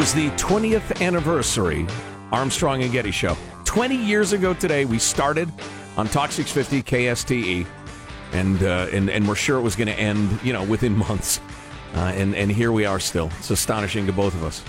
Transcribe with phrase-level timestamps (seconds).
[0.00, 1.86] was the 20th anniversary
[2.32, 3.36] Armstrong and Getty show.
[3.66, 5.52] 20 years ago today, we started
[5.98, 7.66] on Talk 650 KSTE,
[8.32, 11.38] and uh, and and we're sure it was going to end, you know, within months.
[11.94, 13.30] Uh, and and here we are still.
[13.40, 14.64] It's astonishing to both of us.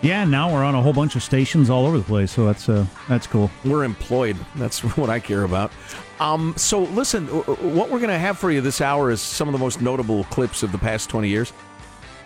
[0.00, 2.68] Yeah, now we're on a whole bunch of stations all over the place, so that's
[2.68, 3.52] uh, that's cool.
[3.64, 4.36] We're employed.
[4.56, 5.70] That's what I care about.
[6.18, 9.52] Um, so listen, what we're going to have for you this hour is some of
[9.52, 11.52] the most notable clips of the past 20 years.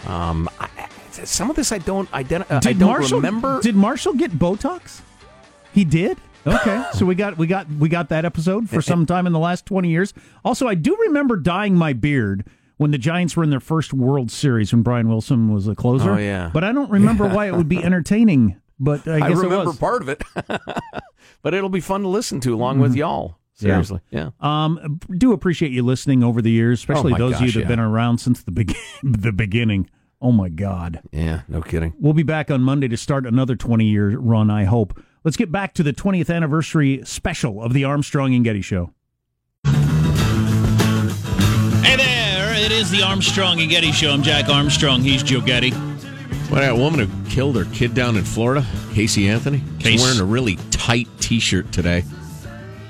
[0.06, 0.68] Um, I,
[1.24, 2.56] some of this I don't identify.
[2.56, 3.60] Uh, I don't Marshall, remember.
[3.60, 5.00] Did Marshall get Botox?
[5.72, 6.18] He did.
[6.46, 9.38] Okay, so we got we got we got that episode for some time in the
[9.38, 10.14] last twenty years.
[10.44, 14.30] Also, I do remember dyeing my beard when the Giants were in their first World
[14.30, 16.12] Series when Brian Wilson was a closer.
[16.12, 18.60] Oh yeah, but I don't remember why it would be entertaining.
[18.78, 19.78] But I, I remember it was.
[19.78, 20.22] part of it.
[21.42, 23.38] but it'll be fun to listen to along with y'all.
[23.54, 24.30] Seriously, yeah.
[24.38, 27.68] Um, do appreciate you listening over the years, especially my those of you that have
[27.68, 29.88] been around since the begin the beginning.
[30.20, 31.02] Oh my God.
[31.12, 31.94] Yeah, no kidding.
[31.98, 34.98] We'll be back on Monday to start another 20 year run, I hope.
[35.24, 38.92] Let's get back to the 20th anniversary special of the Armstrong and Getty Show.
[41.82, 44.10] Hey there, it is the Armstrong and Getty Show.
[44.10, 45.02] I'm Jack Armstrong.
[45.02, 45.70] He's Joe Getty.
[45.70, 50.20] What that woman who killed her kid down in Florida, Casey Anthony, Case- she's wearing
[50.20, 52.04] a really tight T-shirt today.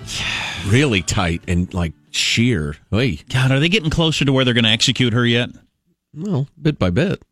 [0.67, 2.75] Really tight and like sheer.
[2.91, 5.51] Hey, God, are they getting closer to where they're going to execute her yet?
[6.17, 7.23] Well, bit by bit.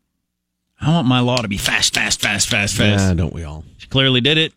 [0.79, 3.03] I want my law to be fast, fast, fast, fast, fast.
[3.03, 3.63] Yeah, don't we all?
[3.77, 4.53] She clearly did it.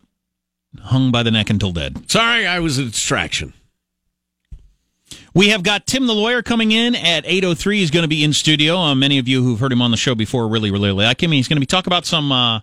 [0.81, 2.11] Hung by the neck until dead.
[2.11, 3.55] Sorry, I was a distraction.
[5.34, 7.75] We have got Tim the lawyer coming in at 8.03.
[7.75, 8.77] He's going to be in studio.
[8.77, 11.33] Uh, many of you who've heard him on the show before really, really like him.
[11.33, 12.61] He's going to be talking about some uh,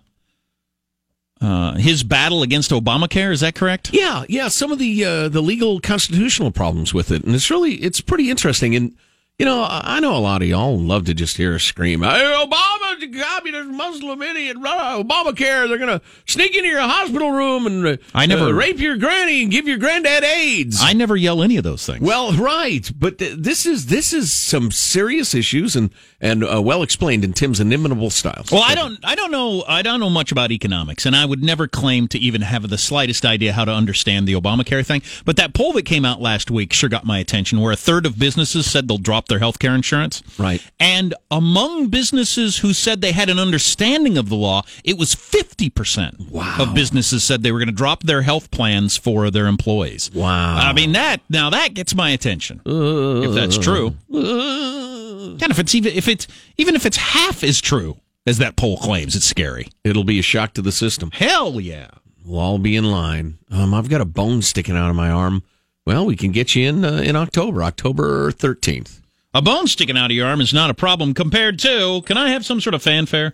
[1.42, 3.32] uh, his battle against Obamacare.
[3.32, 3.94] Is that correct?
[3.94, 4.48] Yeah, yeah.
[4.50, 8.30] Some of the uh, the legal constitutional problems with it, and it's really it's pretty
[8.30, 8.76] interesting.
[8.76, 8.96] And
[9.38, 12.08] you know, I know a lot of y'all love to just hear us scream, "Hey,
[12.10, 15.68] Obama, communist Muslim idiot, uh, Obamacare!
[15.68, 18.96] They're going to sneak into your hospital room and uh, I never- uh, rape your
[18.96, 22.00] granny and give your granddad AIDS." I never yell any of those things.
[22.00, 25.90] Well, right, but th- this is this is some serious issues and
[26.22, 28.46] and uh, well explained in Tim's inimitable style.
[28.52, 31.44] Well, I don't, I don't know, I don't know much about economics, and I would
[31.44, 35.02] never claim to even have the slightest idea how to understand the Obamacare thing.
[35.26, 38.06] But that poll that came out last week sure got my attention, where a third
[38.06, 40.22] of businesses said they'll drop their health care insurance.
[40.40, 40.62] Right.
[40.80, 45.70] And among businesses who said they had an understanding of the law, it was fifty
[45.70, 46.58] percent Wow.
[46.60, 50.12] of businesses said they were going to drop their health plans for their employees.
[50.14, 50.58] Wow.
[50.58, 53.96] I mean that now that gets my attention if that's true.
[54.12, 56.28] And if it's even if it's
[56.58, 57.98] even if it's half as true
[58.28, 59.68] as that poll claims, it's scary.
[59.84, 61.12] It'll be a shock to the system.
[61.12, 61.88] Hell yeah.
[62.26, 63.38] We'll all be in line.
[63.52, 65.44] Um, I've got a bone sticking out of my arm.
[65.86, 69.02] Well, we can get you in uh, in October, October thirteenth.
[69.36, 72.02] A bone sticking out of your arm is not a problem compared to.
[72.06, 73.34] Can I have some sort of fanfare?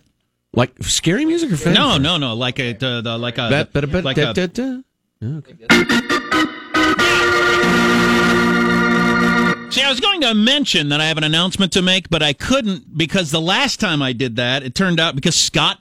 [0.51, 1.75] Like scary music or fan?
[1.75, 2.33] No, no, no.
[2.33, 4.81] Like a uh, the, like a That, but, but, like da, a, da, da.
[9.69, 12.33] See, I was going to mention that I have an announcement to make, but I
[12.33, 15.79] couldn't because the last time I did that, it turned out because Scott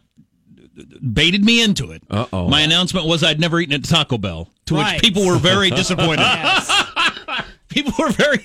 [1.15, 2.03] baited me into it.
[2.11, 2.47] Uh-oh.
[2.47, 4.95] My announcement was I'd never eaten at Taco Bell, to Right.
[4.97, 6.27] which people were very disappointed.
[7.71, 8.39] people were very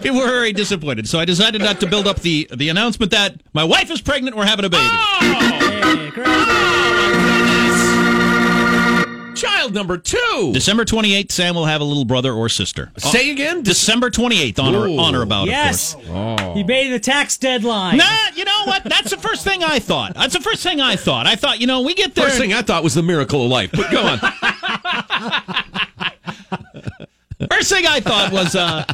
[0.00, 1.08] people were very disappointed.
[1.08, 4.36] So I decided not to build up the the announcement that my wife is pregnant,
[4.36, 4.82] we're having a baby.
[4.84, 6.60] Oh, hey, congratulations.
[9.40, 10.50] Child number two.
[10.52, 12.92] December 28th, Sam will have a little brother or sister.
[12.98, 13.58] Say again.
[13.58, 15.94] Oh, December 28th, on or, on or about, Yes.
[15.94, 16.40] of course.
[16.42, 16.54] Oh.
[16.54, 17.96] He made the tax deadline.
[17.96, 18.04] Nah,
[18.34, 18.84] you know what?
[18.84, 20.12] That's the first thing I thought.
[20.14, 21.26] That's the first thing I thought.
[21.26, 22.26] I thought, you know, we get there.
[22.26, 23.70] First thing I thought was the miracle of life.
[23.72, 24.20] But go on.
[27.50, 28.84] First thing I thought was uh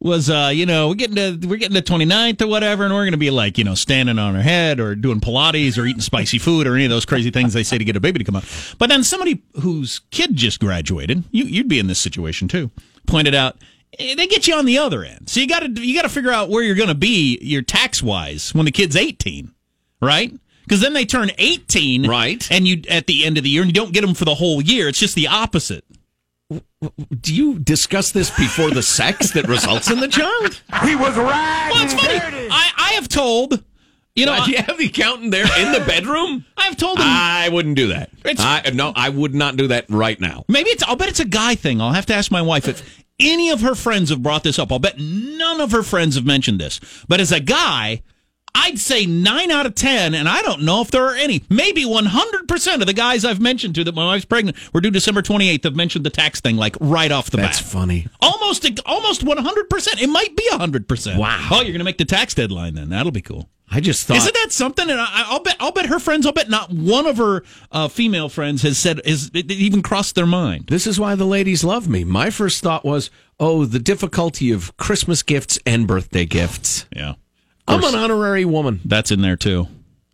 [0.00, 3.02] was uh you know we're getting to we're getting to 29th or whatever and we're
[3.02, 6.00] going to be like you know standing on our head or doing pilates or eating
[6.00, 8.24] spicy food or any of those crazy things they say to get a baby to
[8.24, 8.44] come out.
[8.78, 12.70] But then somebody whose kid just graduated you you'd be in this situation too
[13.06, 13.56] pointed out
[13.98, 15.28] eh, they get you on the other end.
[15.28, 17.62] So you got to you got to figure out where you're going to be your
[17.62, 19.52] tax wise when the kid's 18
[20.02, 20.32] right?
[20.64, 22.46] Because then they turn 18 Right.
[22.50, 24.34] and you at the end of the year and you don't get them for the
[24.36, 24.88] whole year.
[24.88, 25.84] It's just the opposite
[27.20, 30.60] Do you discuss this before the sex that results in the child?
[30.84, 31.70] He was right.
[31.72, 32.18] Well, it's funny.
[32.50, 33.62] I, I have told,
[34.16, 36.44] you know, Uh, do you have the accountant there in the bedroom?
[36.56, 37.04] I've told him.
[37.06, 38.10] I wouldn't do that.
[38.24, 40.44] It's- I, no, I would not do that right now.
[40.48, 40.82] maybe it's.
[40.82, 41.80] I'll bet it's a guy thing.
[41.80, 44.72] I'll have to ask my wife if any of her friends have brought this up.
[44.72, 46.80] I'll bet none of her friends have mentioned this.
[47.06, 48.02] But as a guy,
[48.54, 51.44] I'd say nine out of ten, and I don't know if there are any.
[51.48, 54.80] Maybe one hundred percent of the guys I've mentioned to that my wife's pregnant were
[54.80, 57.64] due December twenty eighth have mentioned the tax thing like right off the That's bat.
[57.64, 58.06] That's funny.
[58.20, 60.00] Almost, almost one hundred percent.
[60.00, 61.18] It might be hundred percent.
[61.18, 61.48] Wow.
[61.50, 62.90] Oh, you're gonna make the tax deadline then.
[62.90, 63.48] That'll be cool.
[63.72, 64.16] I just thought.
[64.16, 64.90] Isn't that something?
[64.90, 65.56] And I, I'll bet.
[65.60, 66.26] I'll bet her friends.
[66.26, 69.80] I'll bet not one of her uh, female friends has said is it, it even
[69.80, 70.66] crossed their mind.
[70.66, 72.02] This is why the ladies love me.
[72.02, 76.86] My first thought was, oh, the difficulty of Christmas gifts and birthday gifts.
[76.94, 77.14] Yeah,
[77.74, 78.80] I'm an honorary woman.
[78.84, 79.66] that's in there too.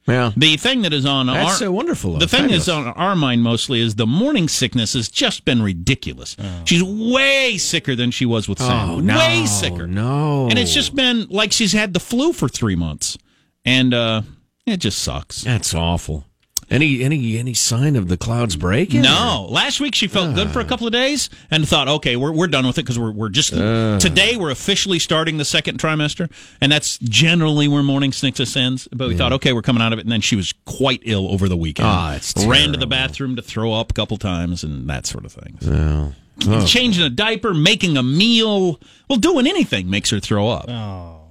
[0.09, 0.31] Yeah.
[0.37, 2.17] The thing that is on That's our so wonderful.
[2.19, 2.97] The thing that's Fabulous.
[2.97, 6.37] on our mind mostly is the morning sickness has just been ridiculous.
[6.65, 8.91] She's way sicker than she was with Sam.
[8.91, 9.19] Oh, no.
[9.19, 9.89] Way sicker.
[9.89, 10.49] No.
[10.49, 13.19] And it's just been like she's had the flu for three months.
[13.65, 14.23] And uh,
[14.65, 15.43] it just sucks.
[15.43, 16.25] That's awful.
[16.69, 19.03] Any any any sign of the clouds breaking?
[19.03, 19.47] No.
[19.49, 22.49] Last week she felt good for a couple of days and thought, okay, we're, we're
[22.49, 23.51] done with it because we're, we're just.
[23.51, 26.31] today we're officially starting the second trimester.
[26.61, 28.89] And that's generally where morning sickness ends.
[28.91, 30.03] But we thought, okay, we're coming out of it.
[30.03, 31.89] And then she was quite ill over the weekend.
[31.89, 32.53] Ah, it's terrible.
[32.53, 35.59] Ran to the bathroom to throw up a couple times and that sort of thing.
[35.65, 36.67] Oh.
[36.67, 40.69] Changing a diaper, making a meal, well, doing anything makes her throw up.
[40.69, 41.23] Oh.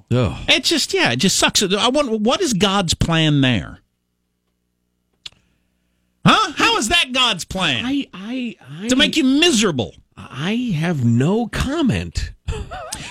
[0.48, 1.62] It just, yeah, it just sucks.
[1.62, 3.82] I want, what is God's plan there?
[6.25, 6.54] Huh?
[6.56, 7.86] How is that God's plan?
[7.86, 9.94] I I I to make you miserable.
[10.18, 12.31] I have no comment.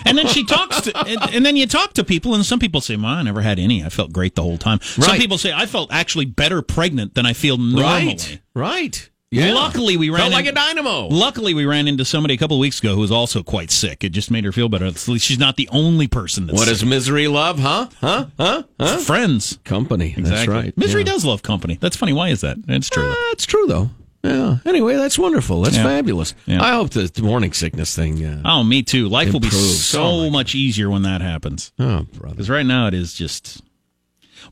[0.06, 2.80] And then she talks to, and, and then you talk to people, and some people
[2.80, 3.82] say, "Well, I never had any.
[3.84, 7.24] I felt great the whole time." Some people say, "I felt actually better pregnant than
[7.26, 8.40] I feel normally." Right.
[8.54, 9.10] Right.
[9.34, 9.52] Yeah.
[9.54, 11.08] Luckily, we ran Felt like a dynamo.
[11.08, 14.04] Luckily, we ran into somebody a couple of weeks ago who was also quite sick.
[14.04, 14.90] It just made her feel better.
[15.18, 16.72] She's not the only person that's What sick.
[16.74, 17.58] does misery love?
[17.58, 17.88] Huh?
[18.00, 18.26] Huh?
[18.38, 18.62] Huh?
[18.78, 18.96] Huh?
[18.98, 19.58] friends.
[19.64, 20.14] Company.
[20.16, 20.76] That's right.
[20.76, 21.12] Misery yeah.
[21.12, 21.78] does love company.
[21.80, 22.12] That's funny.
[22.12, 22.56] Why is that?
[22.68, 23.10] It's true.
[23.10, 23.90] Uh, it's true though.
[24.22, 24.56] Yeah.
[24.64, 25.60] Anyway, that's wonderful.
[25.60, 25.82] That's Yeah.
[25.82, 26.34] fabulous.
[26.46, 26.62] Yeah.
[26.62, 28.24] I hope the morning sickness thing.
[28.24, 29.06] Uh, oh, me too.
[29.08, 31.72] Life will be so Oh, much easier when that happens.
[31.78, 32.34] oh, brother.
[32.34, 33.60] Because right now it is just.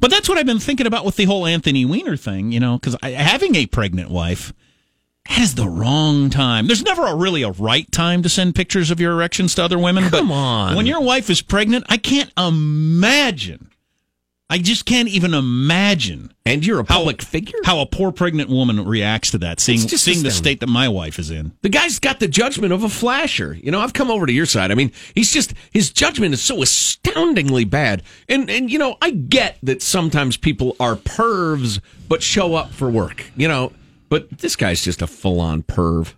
[0.00, 2.78] But that's what I've been thinking about with the whole Anthony Weiner thing, you know,
[2.78, 4.52] because having a pregnant wife,
[5.28, 6.66] that is the wrong time.
[6.66, 9.78] There's never a really a right time to send pictures of your erections to other
[9.78, 10.04] women.
[10.10, 10.76] Come but on.
[10.76, 13.68] When your wife is pregnant, I can't imagine.
[14.50, 17.58] I just can't even imagine And you're a how- public figure.
[17.64, 21.18] how a poor pregnant woman reacts to that, seeing seeing the state that my wife
[21.18, 21.52] is in.
[21.62, 23.58] The guy's got the judgment of a flasher.
[23.62, 24.70] You know, I've come over to your side.
[24.70, 28.02] I mean, he's just his judgment is so astoundingly bad.
[28.28, 32.90] And and you know, I get that sometimes people are pervs but show up for
[32.90, 33.30] work.
[33.34, 33.72] You know,
[34.12, 36.12] but this guy's just a full-on perv.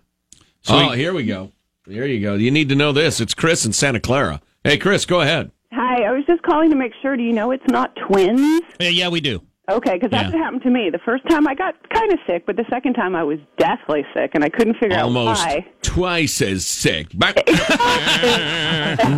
[0.67, 1.53] oh, here we go.
[1.87, 2.33] There you go.
[2.33, 3.21] You need to know this.
[3.21, 4.41] It's Chris in Santa Clara.
[4.65, 5.49] Hey, Chris, go ahead.
[5.71, 7.15] Hi, I was just calling to make sure.
[7.15, 8.59] Do you know it's not twins?
[8.81, 9.41] Yeah, yeah, we do.
[9.71, 10.31] Okay, because that's Yeah.
[10.31, 10.89] what happened to me.
[10.89, 14.03] The first time I got kind of sick, but the second time I was deathly
[14.13, 15.65] sick, and I couldn't figure Almost out why.
[15.81, 17.07] twice as sick.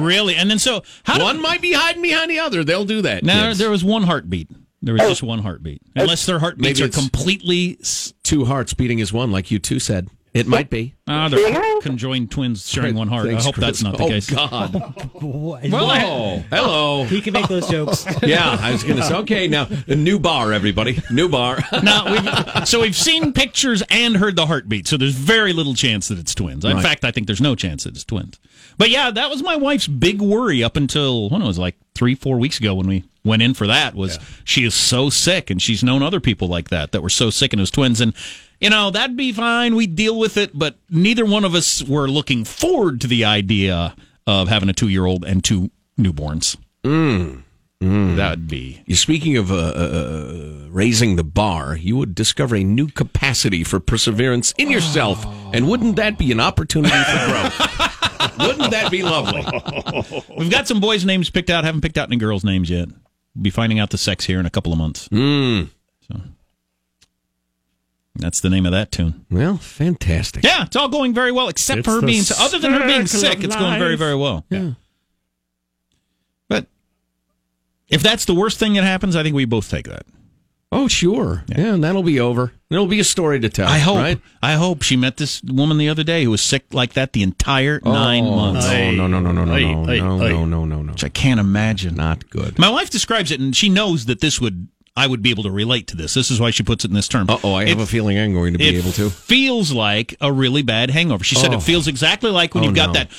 [0.06, 0.36] Really?
[0.36, 2.64] And then so how One might be hiding behind the other.
[2.64, 3.24] They'll do that.
[3.24, 3.58] Now kids.
[3.58, 4.50] there was one heartbeat.
[4.82, 5.10] There was oh.
[5.10, 5.82] just one heartbeat.
[5.96, 9.80] Unless their heartbeats Maybe are completely s- two hearts beating as one, like you two
[9.80, 10.10] said.
[10.34, 10.94] It might be.
[11.08, 13.26] ah, they're conjoined twins sharing one heart.
[13.26, 14.30] Thanks, I hope that's not the oh, case.
[14.30, 14.74] God.
[15.22, 17.04] Well, Oh, hello.
[17.06, 18.06] he can make those jokes.
[18.24, 21.02] Yeah, I was going to say, okay, now, a new bar, everybody.
[21.10, 21.58] New bar.
[21.84, 24.88] Now we've so we've seen pictures and heard the heartbeat.
[24.88, 26.64] So there's very little chance that it's twins.
[26.66, 26.84] In Right.
[26.84, 28.40] fact, I think there's no chance that it's twins.
[28.78, 32.14] But yeah, that was my wife's big worry up until when it was like three,
[32.16, 33.96] four weeks ago when we went in for that.
[33.96, 37.30] Was she is so sick, and she's known other people like that that were so
[37.32, 38.14] sick and it was twins, and
[38.60, 39.76] you know that'd be fine.
[39.76, 43.96] We'd deal with it, but neither one of us were looking forward to the idea
[44.26, 46.58] of having a two year old and two newborns.
[46.84, 47.44] Mm.
[47.80, 52.88] That'd be You're speaking of uh, uh, raising the bar, you would discover a new
[52.88, 55.24] capacity for perseverance in yourself.
[55.54, 58.38] And wouldn't that be an opportunity for growth?
[58.40, 59.46] wouldn't that be lovely?
[60.36, 61.64] We've got some boys' names picked out.
[61.66, 62.88] Haven't picked out any girls' names yet.
[63.36, 65.08] We'll be finding out the sex here in a couple of months.
[65.10, 65.70] Mm.
[66.08, 66.20] So
[68.20, 69.26] that's the name of that tune.
[69.30, 70.44] Well, fantastic.
[70.44, 73.44] Yeah, it's all going very well, except for her being other than her being sick.
[73.44, 74.46] It's going very very well.
[74.50, 74.72] Yeah.
[76.50, 76.68] But
[77.90, 80.06] if that's the worst thing that happens, I think we both take that.
[80.70, 81.46] Oh, sure.
[81.48, 81.76] Yeah.
[81.76, 82.52] and that'll be over.
[82.70, 83.68] There'll be a story to tell.
[83.68, 83.96] I hope.
[83.98, 84.20] Right?
[84.44, 87.24] I hope she met this woman the other day who was sick like that the
[87.24, 88.66] entire oh, nine months.
[88.66, 90.30] Oh, No, no, no, no, no, no, Hey, no, hey, no, hey.
[90.30, 90.92] no, no, no, no.
[90.92, 91.96] Which I can't imagine.
[91.96, 92.60] Not good.
[92.60, 94.68] My wife describes it, and she knows that this would.
[94.98, 96.14] I would be able to relate to this.
[96.14, 97.30] This is why she puts it in this term.
[97.30, 99.10] Uh oh, I have It- a feeling I'm going to be able to.
[99.10, 101.24] feels like a really bad hangover.
[101.24, 101.58] She said Oh.
[101.58, 102.94] it feels exactly like when Oh, you've got no.
[102.94, 103.10] that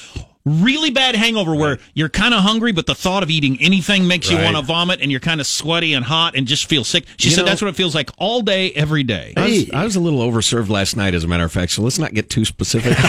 [0.44, 4.30] really bad hangover where you're kind of hungry, but the thought of eating anything makes
[4.30, 7.04] you want to vomit, and you're kind of sweaty and hot and just feel sick.
[7.18, 9.34] She You said know- that's what it feels like all day, every day.
[9.36, 11.82] I was, I was a little overserved last night, as a matter of fact, so
[11.82, 12.96] let's not get too specific.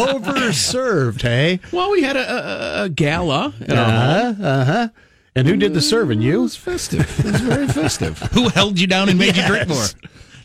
[0.00, 1.60] Overserved, hey?
[1.72, 3.52] well, we had a, a, a gala.
[3.60, 3.94] at our home.
[4.44, 4.88] Uh-huh, uh-huh.
[5.36, 6.22] And who did the mm, serving?
[6.22, 6.40] You?
[6.40, 7.18] It was festive.
[7.20, 8.18] It was very festive.
[8.32, 9.84] Who held you down and made you drink more?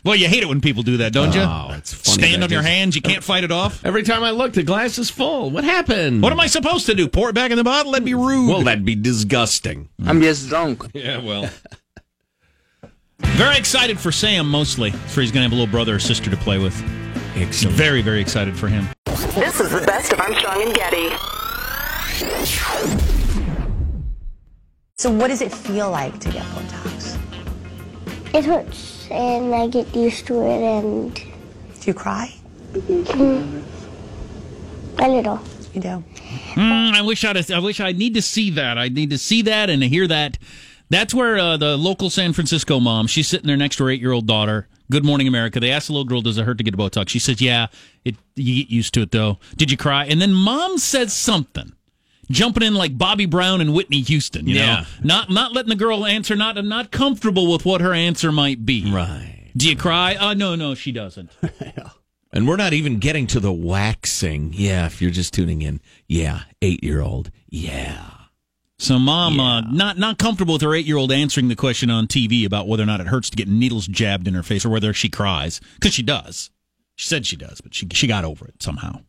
[0.04, 1.40] Well, you hate it when people do that, don't you?
[1.40, 2.94] Oh, it's funny Stand on your just- hands.
[2.94, 3.84] You can't fight it off.
[3.84, 5.50] Every time I look, the glass is full.
[5.50, 6.22] What happened?
[6.22, 7.08] What am I supposed to do?
[7.08, 7.90] Pour it back in the bottle?
[7.90, 8.48] That'd be rude.
[8.48, 9.88] Well, that'd be disgusting.
[10.00, 10.08] Mm.
[10.08, 10.84] I'm just drunk.
[10.94, 11.50] Yeah, well.
[13.18, 14.92] very excited for Sam mostly.
[14.92, 16.80] For he's going to have a little brother or sister to play with.
[17.34, 17.74] Excellent.
[17.76, 18.86] Very, very excited for him.
[19.06, 21.10] This is the best of Armstrong and Getty.
[24.98, 27.18] So, what does it feel like to get Botox?
[28.34, 31.22] It hurts, and I get used to it, and Do
[31.84, 32.32] you cry?
[32.74, 32.78] a
[35.06, 35.38] little.
[35.74, 36.04] You do.
[36.54, 37.50] Mm, I wish I'd.
[37.50, 38.78] I wish I need to see that.
[38.78, 40.38] I need to see that and hear that.
[40.88, 43.06] That's where uh, the local San Francisco mom.
[43.06, 44.66] She's sitting there next to her eight-year-old daughter.
[44.90, 45.60] Good Morning America.
[45.60, 47.66] They asked the little girl, "Does it hurt to get a Botox?" She says, "Yeah,
[48.06, 48.16] it.
[48.34, 50.06] You get used to it though." Did you cry?
[50.06, 51.72] And then mom says something,
[52.30, 54.46] jumping in like Bobby Brown and Whitney Houston.
[54.46, 54.66] You Yeah.
[54.80, 56.36] know, not not letting the girl answer.
[56.36, 58.90] Not not comfortable with what her answer might be.
[58.90, 59.50] Right.
[59.56, 60.14] Do you cry?
[60.16, 61.30] Uh, no, no, she doesn't.
[62.32, 64.52] And we're not even getting to the waxing.
[64.52, 65.80] Yeah, if you're just tuning in.
[66.06, 67.30] Yeah, eight year old.
[67.48, 68.10] Yeah.
[68.78, 72.06] So, mom, uh, not not comfortable with her eight year old answering the question on
[72.06, 74.68] TV about whether or not it hurts to get needles jabbed in her face or
[74.68, 76.50] whether she cries because she does.
[76.96, 79.00] She said she does, but she she got over it somehow.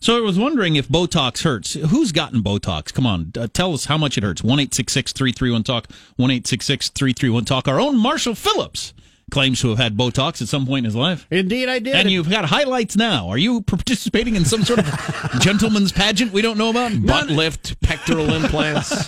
[0.00, 1.74] So I was wondering if Botox hurts.
[1.74, 2.92] Who's gotten Botox?
[2.94, 4.42] Come on, uh, tell us how much it hurts.
[4.42, 5.88] One eight six six three three one talk.
[6.16, 7.66] One eight six six three three one talk.
[7.66, 8.94] Our own Marshall Phillips
[9.30, 11.26] claims to have had Botox at some point in his life.
[11.30, 11.94] Indeed, I did.
[11.94, 13.28] And you've got highlights now.
[13.28, 14.86] Are you participating in some sort of
[15.40, 16.92] gentleman's pageant we don't know about?
[17.04, 19.06] Butt lift, pectoral implants,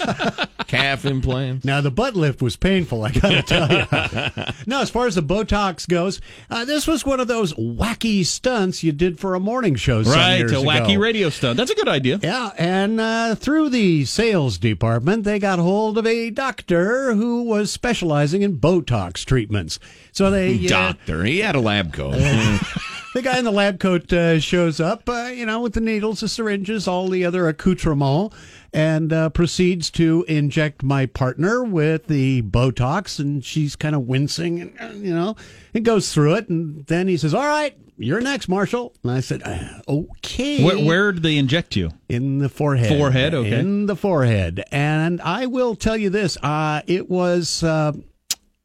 [0.67, 1.65] calf implants.
[1.65, 4.55] Now the butt lift was painful, I gotta tell you.
[4.67, 8.83] no, as far as the Botox goes, uh, this was one of those wacky stunts
[8.83, 10.03] you did for a morning show.
[10.03, 11.01] Some Right, a wacky ago.
[11.01, 11.57] radio stunt.
[11.57, 12.19] That's a good idea.
[12.23, 17.71] Yeah, and uh, through the sales department, they got hold of a doctor who was
[17.73, 19.79] specializing in Botox treatments.
[20.13, 21.25] So they uh, Doctor.
[21.25, 22.15] He had a lab coat.
[23.15, 26.21] the guy in the lab coat uh, shows up, uh, you know, with the needles,
[26.21, 28.37] the syringes, all the other accoutrements,
[28.73, 34.61] and uh, proceeds to inject my partner with the Botox, and she's kind of wincing,
[34.61, 35.37] and uh, you know,
[35.73, 39.21] it goes through it, and then he says, "All right, you're next, Marshall." And I
[39.21, 41.91] said, uh, "Okay." Where, where did they inject you?
[42.09, 42.97] In the forehead.
[42.97, 43.59] Forehead, okay.
[43.59, 44.65] In the forehead.
[44.71, 47.93] And I will tell you this, uh, it was uh,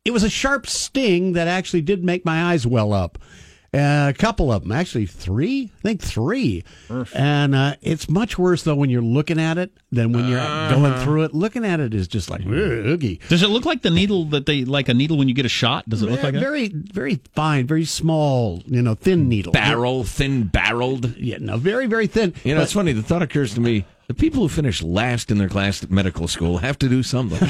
[0.05, 3.17] it was a sharp sting that actually did make my eyes well up.
[3.73, 5.69] Uh, a couple of them, actually three.
[5.79, 6.63] I think three.
[7.13, 10.93] And uh, it's much worse though when you're looking at it than when you're going
[11.03, 11.33] through it.
[11.33, 13.19] Looking at it is just like oogie.
[13.27, 15.49] Does it look like the needle that they like a needle when you get a
[15.49, 15.89] shot?
[15.89, 16.39] Does it look like that?
[16.39, 19.51] very, very fine, very small, you know, thin needle.
[19.51, 21.17] Barrel, thin barreled.
[21.17, 22.33] Yeah, no, very, very thin.
[22.45, 22.93] You know, But- it's funny.
[22.93, 26.29] The thought occurs to me: the people who finish last in their class at medical
[26.29, 27.39] school have to do something.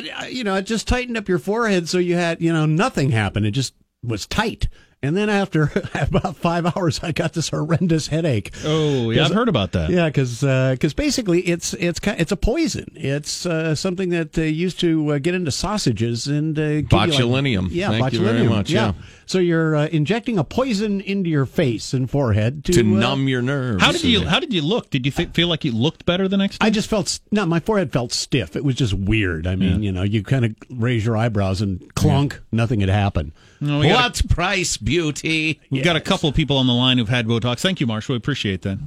[0.00, 3.10] uh, you know it just tightened up your forehead so you had you know nothing
[3.10, 3.46] happened.
[3.46, 4.68] It just was tight
[5.02, 9.48] and then after about five hours i got this horrendous headache Oh, yeah, I've heard
[9.48, 9.90] about that.
[9.90, 15.12] yeah because basically it's it's it's a poison it's uh, something that uh, used to
[15.14, 17.68] uh, get into sausages and uh, give like- Botulinum.
[17.70, 18.48] yeah Thank you very botulinum.
[18.48, 18.92] much, yeah.
[19.26, 23.28] so you're uh, injecting a poison into your face and forehead to, to uh, numb
[23.28, 23.82] your nerves.
[23.82, 24.90] How did you How did you look?
[24.90, 26.66] Did you fe- feel like you looked better the next day?
[26.66, 28.56] I just felt no, my forehead felt stiff.
[28.56, 29.46] It was just weird.
[29.46, 33.32] I mean, you know, you kind of raise your eyebrows and clunk, nothing had happened.
[33.60, 35.60] No, we got, What price beauty?
[35.62, 37.60] a, we got a couple of people on the line who've had Botox.
[37.60, 38.14] Thank you, Marshall.
[38.14, 38.78] We appreciate that.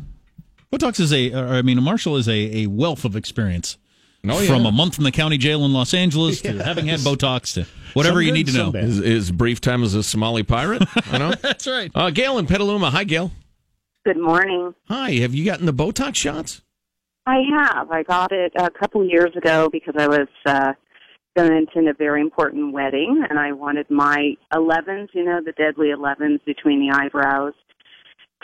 [0.72, 3.78] Botox is a, I mean, Marshall is a, a wealth of experience.
[4.28, 4.48] Oh, yeah.
[4.48, 7.68] From a month in the county jail in Los Angeles to having had Botox to
[7.94, 8.72] whatever Some you need to know.
[8.72, 10.84] His, his brief time as a Somali pirate.
[11.12, 11.34] I know.
[11.42, 11.92] That's right.
[11.94, 12.90] Uh, Gail in Petaluma.
[12.90, 13.32] Hi, Gail.
[14.04, 14.74] Good morning.
[14.88, 15.12] Hi.
[15.12, 16.62] Have you gotten the Botox shots?
[17.28, 17.92] I have.
[17.92, 20.74] I got it a couple years ago because I was uh,
[21.36, 25.51] going to attend a very important wedding, and I wanted my 11s, you know, the
[25.54, 27.54] deadly 11s between the eyebrows,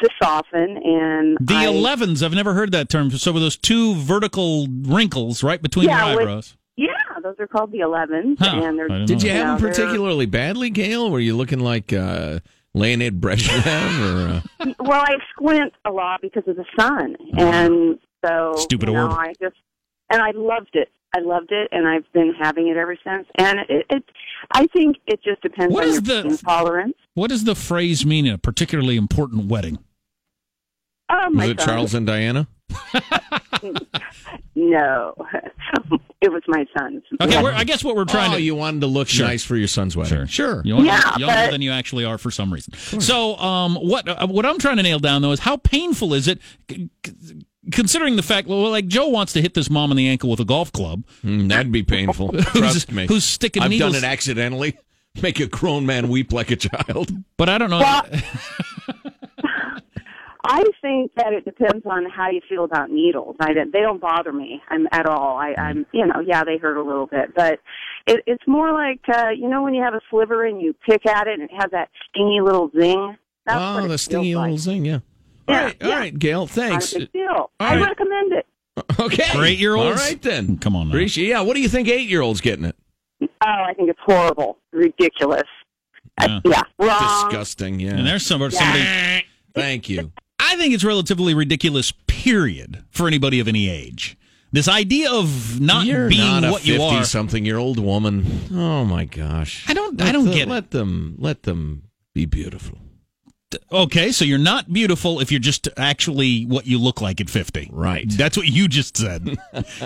[0.04, 0.78] to soften.
[0.84, 3.12] And The I, 11s, I've never heard that term.
[3.12, 6.58] So, with those two vertical wrinkles right between Yeah, your with- eyebrows.
[6.78, 6.88] Yeah,
[7.22, 8.62] those are called the 11s, Huh.
[8.64, 8.88] and they're.
[8.88, 11.12] Didn't Did you know know, have them particularly badly, Gail?
[11.12, 12.40] Were you looking like uh,
[12.74, 13.62] Leonid Brezhnev?
[14.02, 14.74] Or, uh...
[14.80, 19.12] Well, I squint a lot because of the sun, and so Stupid you know, orb.
[19.14, 19.58] I just
[20.10, 20.90] and I loved it.
[21.14, 23.28] I loved it, and I've been having it ever since.
[23.38, 24.04] And it, it
[24.54, 26.94] I think it just depends What on is your the- skin tolerance.
[27.16, 29.80] What does the phrase mean in a particularly important wedding?
[31.10, 31.66] Oh my Was it God.
[31.66, 32.48] Charles and Diana?
[34.56, 35.14] No,
[36.22, 37.04] it was my son's.
[37.20, 38.42] Okay, we're, I guess what we're trying oh, to.
[38.42, 39.26] you wanted to look Sure.
[39.26, 40.26] nice for your son's wedding.
[40.26, 40.28] Sure.
[40.28, 40.62] Sure.
[40.66, 42.74] You're Yeah, younger but- than you actually are for some reason.
[43.02, 46.28] So, um, what uh, what I'm trying to nail down though is how painful is
[46.28, 46.40] it,
[46.70, 50.08] c- c- considering the fact, well, like Joe wants to hit this mom in the
[50.08, 52.28] ankle with a golf club, Mm, that'd be painful.
[52.34, 53.08] who's, Trust me.
[53.08, 53.94] who's sticking I've needles.
[53.94, 54.78] done it accidentally.
[55.22, 57.12] make a grown man weep like a child.
[57.38, 57.80] But I don't know.
[57.80, 58.06] Well,
[60.44, 63.36] I think that it depends on how you feel about needles.
[63.40, 65.38] I don't- they don't bother me I'm, at all.
[65.38, 67.60] I, I'm, you know, yeah, they hurt a little bit, but
[68.08, 71.06] it, it's more like uh, you know when you have a sliver and you pick
[71.06, 73.18] at it and it has that stingy little zing.
[73.46, 74.44] That's oh, the feels stingy like.
[74.46, 75.00] little zing, yeah.
[75.52, 75.88] Yeah, all right, yeah.
[75.88, 76.94] all right, Gail, thanks.
[76.94, 77.52] a big deal.
[77.60, 77.88] I right.
[77.88, 78.46] recommend it.
[79.00, 79.24] Okay.
[79.34, 80.00] For eight-year-olds?
[80.02, 80.58] All right, then.
[80.58, 80.94] Come on now.
[80.94, 82.76] Appreciate- Yeah, what do you think eight year olds getting it?
[83.22, 85.44] Oh, I think it's horrible, ridiculous.
[86.20, 86.26] Yeah.
[86.38, 87.30] Uh, yeah, wrong.
[87.30, 87.92] Disgusting, yeah.
[87.96, 89.26] And there's some, somebody.
[89.56, 90.12] Thank you.
[90.40, 94.18] I think it's relatively ridiculous, period, for anybody of any age.
[94.52, 97.04] This idea of not You're being not a what you are.
[97.04, 98.26] something year old woman.
[98.54, 99.66] Oh my gosh.
[99.70, 99.98] I don't.
[100.00, 100.50] Let I don't the- get it.
[100.50, 102.78] Let them let them be beautiful.
[103.72, 107.70] Okay, so you're not beautiful if you're just actually what you look like at 50.
[107.72, 108.06] Right.
[108.10, 109.26] That's what you just said.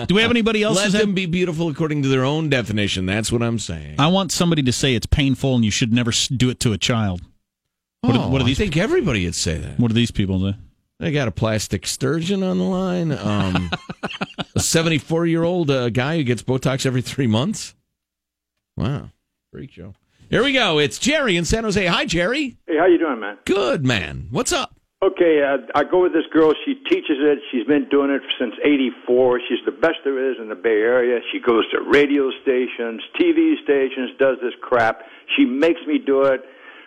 [0.06, 0.76] Do we have anybody else?
[0.76, 3.06] Let them had- be beautiful according to their own definition.
[3.06, 3.96] That's what I'm saying.
[3.98, 6.78] I want somebody to say it's painful and you should never do it to a
[6.78, 7.22] child.
[8.02, 8.60] What, oh, are, what are these?
[8.60, 9.78] I think everybody would say that.
[9.78, 10.56] What do these people say?
[10.98, 13.12] They got a plastic sturgeon on the line.
[13.12, 13.70] Um,
[14.54, 17.74] a 74 year old uh, guy who gets Botox every three months.
[18.76, 19.10] Wow,
[19.52, 19.94] freak show.
[20.28, 20.80] Here we go.
[20.80, 21.86] It's Jerry in San Jose.
[21.86, 22.56] Hi, Jerry.
[22.66, 23.38] Hey, how you doing, man?
[23.44, 24.26] Good man.
[24.32, 24.74] What's up?
[25.00, 26.52] Okay, uh, I go with this girl.
[26.64, 27.38] She teaches it.
[27.52, 29.40] She's been doing it since '84.
[29.48, 31.20] She's the best there is in the Bay Area.
[31.30, 35.02] She goes to radio stations, TV stations, does this crap.
[35.36, 36.40] She makes me do it.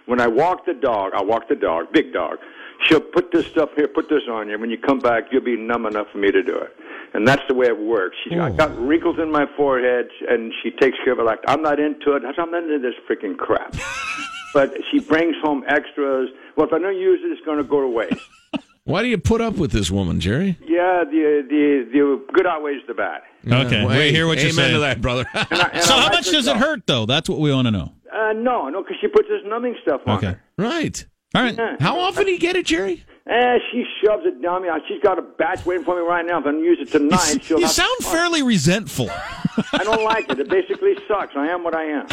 [0.05, 2.39] When I walk the dog, I walk the dog, big dog.
[2.87, 4.59] She'll put this stuff here, put this on you.
[4.59, 6.75] When you come back, you'll be numb enough for me to do it.
[7.13, 8.15] And that's the way it works.
[8.23, 11.61] She's I got wrinkles in my forehead, and she takes care of it like I'm
[11.61, 12.23] not into it.
[12.23, 13.75] I'm not into this freaking crap.
[14.53, 16.29] but she brings home extras.
[16.55, 18.15] Well, if I don't use it, it's going to go to waste.
[18.83, 20.57] Why do you put up with this woman, Jerry?
[20.61, 23.21] Yeah, the the the good outweighs the bad.
[23.45, 24.73] Okay, well, we hear what you're amen saying.
[24.73, 25.25] to that, brother.
[25.33, 27.05] And I, and So I how like much her does it hurt though?
[27.05, 27.93] That's what we want to know.
[28.11, 30.17] Uh, no, no, because she puts this numbing stuff on.
[30.17, 30.27] Okay.
[30.27, 30.41] her.
[30.57, 31.05] right.
[31.35, 31.55] All right.
[31.55, 31.75] Yeah.
[31.79, 33.03] How often do you get it, Jerry?
[33.29, 34.69] Eh, she shoves it down me.
[34.87, 36.39] She's got a batch waiting for me right now.
[36.39, 39.07] If I don't use it tonight, she'll You sound fairly resentful.
[39.11, 40.39] I don't like it.
[40.39, 41.35] It basically sucks.
[41.35, 42.07] I am what I am.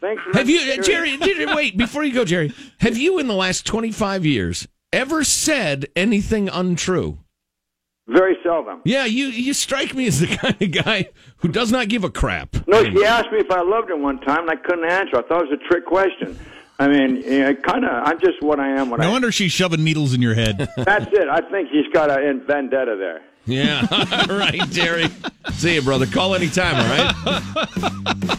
[0.00, 0.22] Thanks.
[0.24, 1.16] For Have you, uh, Jerry?
[1.18, 2.52] Jerry, wait before you go, Jerry.
[2.80, 7.18] Have you, in the last twenty-five years, ever said anything untrue?
[8.08, 8.80] Very seldom.
[8.84, 12.10] Yeah, you you strike me as the kind of guy who does not give a
[12.10, 12.56] crap.
[12.66, 15.18] No, she asked me if I loved her one time, and I couldn't answer.
[15.18, 16.36] I thought it was a trick question.
[16.82, 17.22] I mean,
[17.62, 17.90] kind of.
[18.08, 18.90] I'm just what I am.
[18.90, 19.12] What I No am.
[19.12, 20.58] wonder she's shoving needles in your head.
[20.76, 21.28] That's it.
[21.28, 23.22] I think he's got a in vendetta there.
[23.44, 23.86] Yeah,
[24.28, 25.06] all right, Jerry.
[25.52, 26.06] See you, brother.
[26.06, 28.38] Call anytime, all right?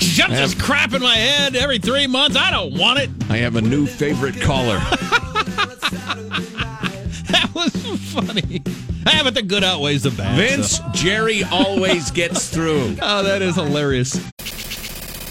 [0.00, 2.36] Shoves this crap in my head every three months.
[2.36, 3.10] I don't want it.
[3.28, 4.80] I have a new favorite caller.
[7.30, 7.70] That was
[8.12, 8.62] funny.
[9.06, 10.36] Ah, but the good outweighs the bad.
[10.36, 12.96] Vince, so- Jerry always gets through.
[13.00, 14.14] Oh, that is hilarious.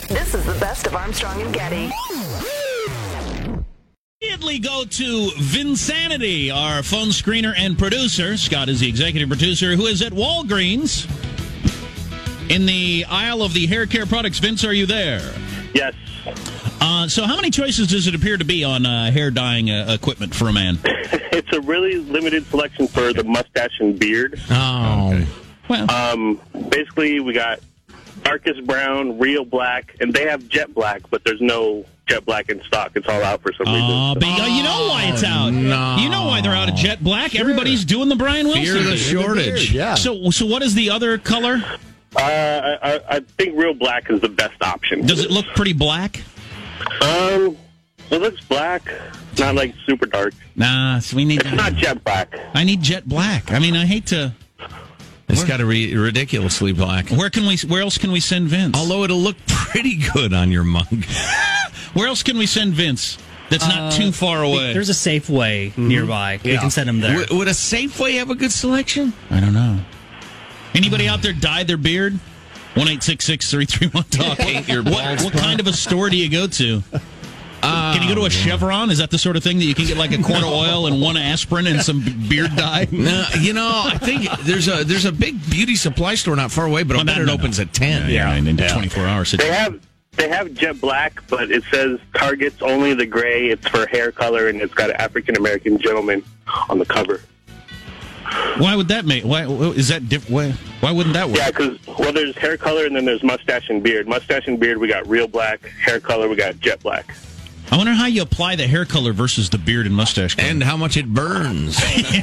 [0.09, 1.91] This is the best of Armstrong and Getty.
[4.21, 8.35] Immediately go to Vinsanity, our phone screener and producer.
[8.35, 11.05] Scott is the executive producer who is at Walgreens
[12.49, 14.39] in the aisle of the hair care products.
[14.39, 15.21] Vince, are you there?
[15.75, 15.93] Yes.
[16.81, 19.85] Uh, so, how many choices does it appear to be on uh, hair dyeing uh,
[19.89, 20.79] equipment for a man?
[20.85, 24.41] it's a really limited selection for the mustache and beard.
[24.49, 25.23] Oh,
[25.69, 27.59] Well, Um, basically, we got
[28.29, 32.61] darkest brown, real black, and they have jet black, but there's no jet black in
[32.63, 32.91] stock.
[32.95, 34.19] It's all out for some oh, reason.
[34.19, 35.49] but you- you know why it's out.
[35.51, 35.97] no.
[35.99, 37.35] You know why they're out of jet black.
[37.35, 38.63] Everybody's doing the Brian Wilson.
[38.63, 39.71] fear the shortage.
[39.71, 39.95] Yeah.
[39.95, 41.61] So, so what is the other color?
[42.15, 45.05] Uh, I, I- I think real black is the best option.
[45.05, 46.21] Does it look pretty black?
[47.01, 47.57] Um,
[48.09, 48.81] it looks black,
[49.37, 50.33] not like super dark.
[50.55, 51.41] Nah, so we need.
[51.41, 52.33] It's not jet black.
[52.53, 53.51] I need jet black.
[53.51, 54.33] I mean, I hate to.
[55.29, 57.09] It's got to be ridiculously black.
[57.09, 57.57] Where can we?
[57.57, 58.75] Where else can we send Vince?
[58.77, 60.87] Although it'll look pretty good on your mug.
[61.93, 63.17] Where else can we send Vince?
[63.49, 64.73] That's not Uh, too far away.
[64.73, 66.39] There's a Safeway nearby.
[66.43, 67.17] We can send him there.
[67.17, 69.13] Would, would a Safeway have a good selection?
[69.31, 69.79] I don't know.
[70.75, 72.19] Anybody out there dyed their beard?
[72.75, 74.37] One eight six six three three one talk.
[74.69, 76.83] What, what kind of a store do you go to?
[77.61, 78.89] Can you go to a Chevron?
[78.89, 80.87] Is that the sort of thing that you can get like a quart of oil
[80.87, 82.87] and one aspirin and some beard dye?
[82.99, 86.65] No, you know, I think there's a there's a big beauty supply store not far
[86.65, 87.63] away, but I bet no, it no, opens no.
[87.63, 88.09] at ten.
[88.09, 89.31] Yeah, in twenty four hours.
[89.31, 89.79] They have
[90.13, 93.49] they have jet black, but it says targets only the gray.
[93.49, 96.23] It's for hair color, and it's got an African American gentleman
[96.67, 97.21] on the cover.
[98.57, 99.23] Why would that make?
[99.23, 100.09] Why is that?
[100.09, 101.37] Diff- why, why wouldn't that work?
[101.37, 104.07] Yeah, because well, there's hair color, and then there's mustache and beard.
[104.07, 105.65] Mustache and beard, we got real black.
[105.83, 107.15] Hair color, we got jet black.
[107.71, 110.47] I wonder how you apply the hair color versus the beard and mustache color.
[110.47, 111.77] And how much it burns.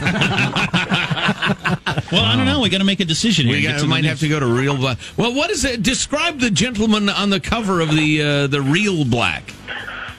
[2.12, 2.61] well, I don't know.
[2.61, 3.56] We got to make a decision here.
[3.56, 4.98] We got, to the might have to go to real black.
[5.16, 5.82] Well, what is it?
[5.82, 9.54] Describe the gentleman on the cover of the uh, the real black.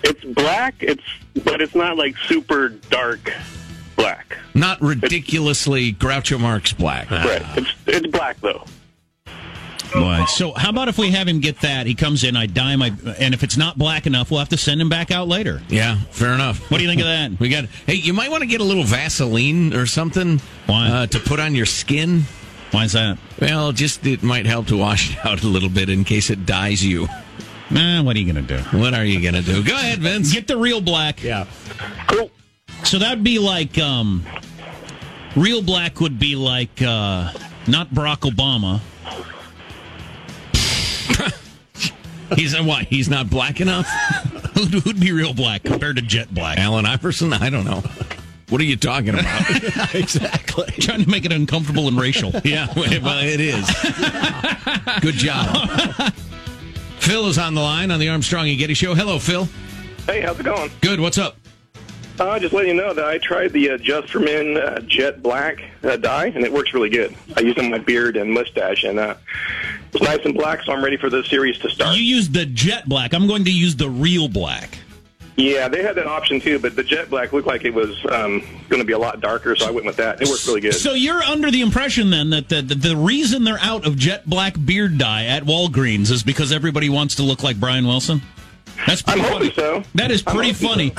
[0.03, 0.75] It's black.
[0.79, 1.03] It's
[1.43, 3.33] but it's not like super dark
[3.97, 4.37] black.
[4.53, 7.11] Not ridiculously Groucho Marx black.
[7.11, 7.43] Right.
[7.57, 8.63] It's it's black though.
[10.01, 10.25] Boy.
[10.27, 11.85] So how about if we have him get that?
[11.87, 14.57] He comes in, I dye my, and if it's not black enough, we'll have to
[14.57, 15.61] send him back out later.
[15.69, 16.69] Yeah, fair enough.
[16.71, 17.31] What do you think of that?
[17.39, 17.65] We got.
[17.85, 20.39] Hey, you might want to get a little Vaseline or something.
[20.65, 20.89] Why?
[20.89, 22.23] Uh, to put on your skin.
[22.71, 23.17] Why is that?
[23.39, 26.45] Well, just it might help to wash it out a little bit in case it
[26.45, 27.07] dyes you.
[27.69, 28.77] Nah, what are you going to do?
[28.77, 29.63] What are you going to do?
[29.63, 30.33] Go ahead, Vince.
[30.33, 31.21] Get the real black.
[31.23, 31.45] Yeah.
[32.07, 32.31] Cool.
[32.83, 34.25] So that'd be like, um,
[35.35, 37.31] real black would be like, uh,
[37.67, 38.79] not Barack Obama.
[42.35, 42.85] He's uh, what?
[42.85, 43.87] He's not black enough.
[44.53, 46.57] Who'd, who'd be real black compared to jet black?
[46.57, 47.31] Allen Iverson.
[47.31, 47.83] I don't know.
[48.49, 49.25] What are you talking about?
[49.93, 50.65] exactly.
[50.79, 52.31] Trying to make it uncomfortable and racial.
[52.43, 53.69] yeah, well, it is.
[55.01, 55.69] Good job.
[56.99, 58.95] Phil is on the line on the Armstrong and Getty Show.
[58.95, 59.47] Hello, Phil.
[60.07, 60.71] Hey, how's it going?
[60.81, 60.99] Good.
[60.99, 61.37] What's up?
[62.19, 65.21] Uh, just letting you know that I tried the uh, Just for Men uh, Jet
[65.21, 67.15] Black uh, dye, and it works really good.
[67.35, 69.15] I use it on my beard and mustache, and uh,
[69.97, 71.95] it's nice and black, so I'm ready for the series to start.
[71.95, 73.13] You use the jet black.
[73.13, 74.77] I'm going to use the real black.
[75.37, 78.39] Yeah, they had that option too, but the Jet Black looked like it was um,
[78.69, 80.19] going to be a lot darker, so I went with that.
[80.19, 80.73] It worked really good.
[80.73, 84.27] So you're under the impression then that the, the, the reason they're out of jet
[84.27, 88.23] black beard dye at Walgreens is because everybody wants to look like Brian Wilson?
[88.85, 89.49] That's pretty I'm funny.
[89.49, 89.83] hoping so.
[89.95, 90.93] That is pretty hoping funny.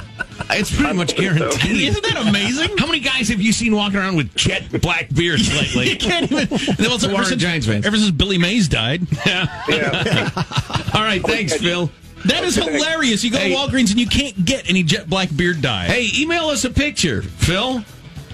[0.50, 1.38] It's pretty much hoping so.
[1.38, 1.88] guaranteed.
[1.88, 2.76] Isn't that amazing?
[2.76, 5.90] How many guys have you seen walking around with jet black beards lately?
[5.90, 6.48] you can't even.
[6.50, 7.86] Well, it's Who ever, aren't since, Giants fans?
[7.86, 9.02] ever since Billy Mays died.
[9.26, 10.30] Yeah.
[10.94, 11.90] All right, thanks, Phil.
[12.24, 13.22] That is hilarious.
[13.22, 13.50] You go Hey.
[13.50, 15.86] to Walgreens and you can't get any jet black beard dye.
[15.86, 17.84] Hey, email us a picture, Phil.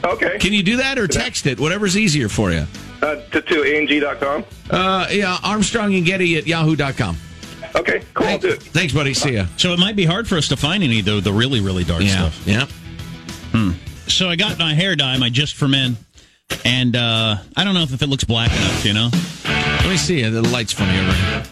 [0.02, 0.38] Okay.
[0.38, 1.58] Can you do that or text it?
[1.60, 2.66] Whatever's easier for you.
[3.02, 4.44] Uh, to, to ang.com.
[4.70, 7.16] Uh, yeah, Armstrong and Getty at yahoo.com.
[7.76, 8.26] Okay, cool.
[8.26, 8.62] I'll.
[8.62, 9.14] Thanks, buddy.
[9.14, 9.46] See ya.
[9.56, 11.82] So it might be hard for us to find any though the, the really, really
[11.84, 12.42] dark Yeah, stuff.
[12.46, 12.66] yeah.
[14.06, 15.96] So I got my hair dye, my Just for Men,
[16.64, 19.08] and uh, I don't know if it looks black enough, you know?
[19.44, 20.22] Let me see.
[20.22, 21.42] The light's funny over here.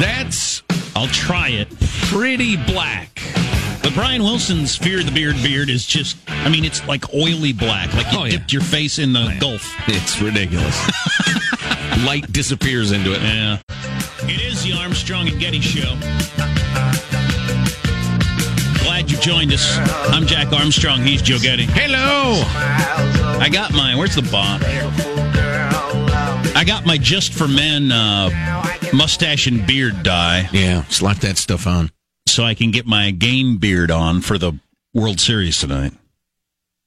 [0.00, 0.62] That's
[0.96, 1.68] I'll try it.
[2.08, 3.20] pretty black.
[3.82, 7.92] But Brian Wilson's Fear the Beard beard is just, I mean, it's like oily black.
[7.94, 8.30] Like you Oh, yeah.
[8.32, 9.74] dipped your face in the Gulf.
[9.88, 10.78] It's ridiculous.
[12.06, 13.20] Light disappears into it.
[13.20, 13.58] Yeah.
[14.24, 15.96] It is the Armstrong and Getty Show.
[18.84, 19.76] Glad you joined us.
[20.10, 21.02] I'm Jack Armstrong.
[21.02, 21.64] He's Joe Getty.
[21.66, 22.42] Hello.
[23.40, 23.98] I got mine.
[23.98, 24.60] Where's the bomb?
[26.54, 28.30] I got my Just for Men uh,
[28.92, 31.90] mustache and beard dye Yeah, slap that stuff on.
[32.28, 34.52] so I can get my game beard on for the
[34.94, 35.92] World Series tonight.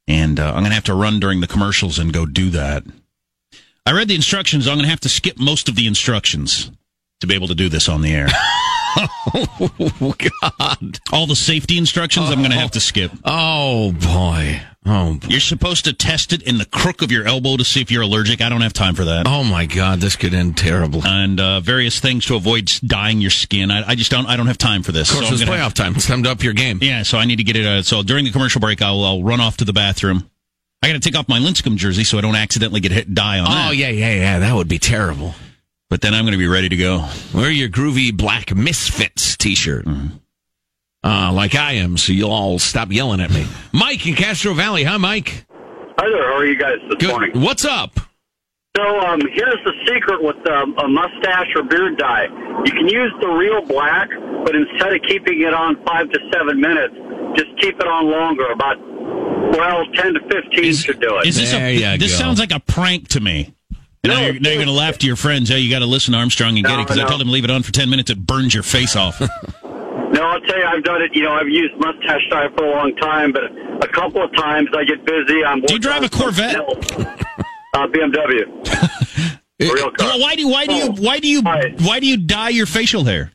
[0.08, 2.84] And uh, I'm going to have to run during the commercials and go do that.
[3.86, 4.67] I read the instructions.
[4.67, 6.71] I'm going to have to skip most of the instructions
[7.26, 8.28] to be able to do this on the air.
[8.98, 11.00] Oh, God.
[11.12, 13.12] All the safety instructions I'm going to have to skip.
[13.26, 14.62] Oh, boy.
[14.86, 15.28] Oh, boy.
[15.28, 18.04] You're supposed to test it in the crook of your elbow to see if you're
[18.04, 18.40] allergic.
[18.40, 19.26] I don't have time for that.
[19.28, 20.00] Oh, my God.
[20.00, 21.00] This could end terrible.
[21.00, 23.70] Of And uh, various things to avoid dyeing your skin.
[23.70, 24.28] I, I just don't.
[24.28, 25.10] I don't have time for this.
[25.10, 25.94] Of course, So I'm it's playoff time.
[25.96, 26.80] It's time to up your game.
[26.82, 27.66] Yeah, so I need to get it.
[27.66, 30.30] Uh, so during the commercial break, I'll, I'll run off to the bathroom.
[30.82, 33.40] I got to take off my Lincecum jersey so I don't accidentally get hit dye
[33.40, 33.76] on Oh, that.
[33.76, 34.40] yeah, yeah, yeah.
[34.40, 35.34] That would be terrible.
[35.89, 37.08] But then I'm going to be ready to go.
[37.34, 39.86] Wear your groovy black Misfits t shirt.
[41.04, 43.45] Uh, like I am, so you'll all stop yelling at me.
[43.74, 44.84] Mike in Castro Valley.
[44.84, 45.45] Hi, Mike.
[46.00, 46.28] Hi there.
[46.32, 47.10] How are you guys this Good.
[47.10, 47.41] morning?
[47.41, 48.00] What's up?
[48.76, 52.26] So um, here's the secret with um, a mustache or beard dye.
[52.65, 54.10] You can use the real black,
[54.43, 56.93] but instead of keeping it on five to seven minutes,
[57.38, 58.76] just keep it on longer, about
[59.58, 61.28] well, ten to fifteen should do it.
[61.28, 62.17] Is this There a, you this go.
[62.17, 63.54] sounds like a prank to me.
[64.06, 65.50] And now you're, now you're going to laugh to your friends.
[65.50, 67.34] Hey, you got to listen to Armstrong and No, Getty because I told them to
[67.34, 68.12] leave it on for 10 minutes.
[68.12, 69.22] It burns your face off.
[70.12, 71.13] No, I'll tell you, I've done it.
[71.13, 73.44] You know, I've used mustache dye for a long time, but
[73.84, 75.44] a couple of times I get busy.
[75.44, 75.60] I'm.
[75.60, 76.56] Do you drive a Corvette?
[76.56, 78.46] Uh, BMW.
[79.60, 80.08] Real car.
[80.08, 83.04] Well, why do why do you why do you why do you dye your facial
[83.04, 83.34] hair?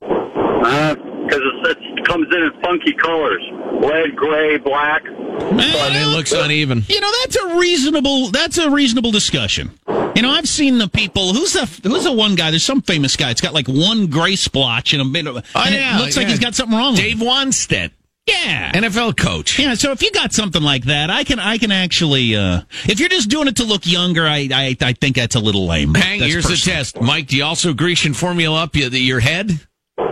[0.00, 3.42] Because it's it comes in in funky colors:
[3.80, 5.02] red, gray, black.
[5.06, 6.84] And it looks uneven.
[6.88, 9.70] You know, that's a reasonable that's a reasonable discussion.
[10.16, 11.32] You know, I've seen the people.
[11.32, 12.50] Who's the who's the one guy?
[12.50, 13.30] There's some famous guy.
[13.30, 15.36] It's got like one gray splotch in a bit of.
[15.36, 16.92] Oh, and yeah, it looks like he's got something wrong.
[16.92, 17.26] with Dave him.
[17.26, 17.90] Wannstedt,
[18.26, 18.70] Yeah.
[18.72, 19.58] NFL coach.
[19.58, 23.00] yeah, so if you got something like that, I can I can actually uh if
[23.00, 25.94] you're just doing it to look younger, I I, I think that's a little lame.
[25.94, 26.76] Hang, That's here's personal.
[26.76, 27.00] the test.
[27.00, 29.50] Mike, do you also Grecian formula up your, your head?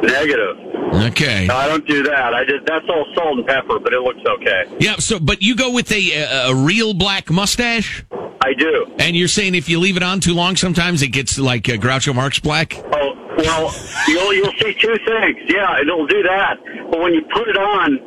[0.03, 0.57] Negative.
[0.93, 1.47] Okay.
[1.47, 2.35] No, I don't do that.
[2.35, 2.67] I did.
[2.67, 4.65] That's all salt and pepper, but it looks okay.
[4.79, 4.97] Yeah.
[4.97, 8.05] So, but you go with a a, a real black mustache.
[8.45, 8.87] I do.
[8.99, 11.73] And you're saying if you leave it on too long, sometimes it gets like uh,
[11.75, 12.75] Groucho Marx black.
[12.77, 13.73] Oh well,
[14.09, 15.39] you'll you'll see two things.
[15.49, 16.57] Yeah, it'll do that.
[16.91, 17.99] But when you put it on,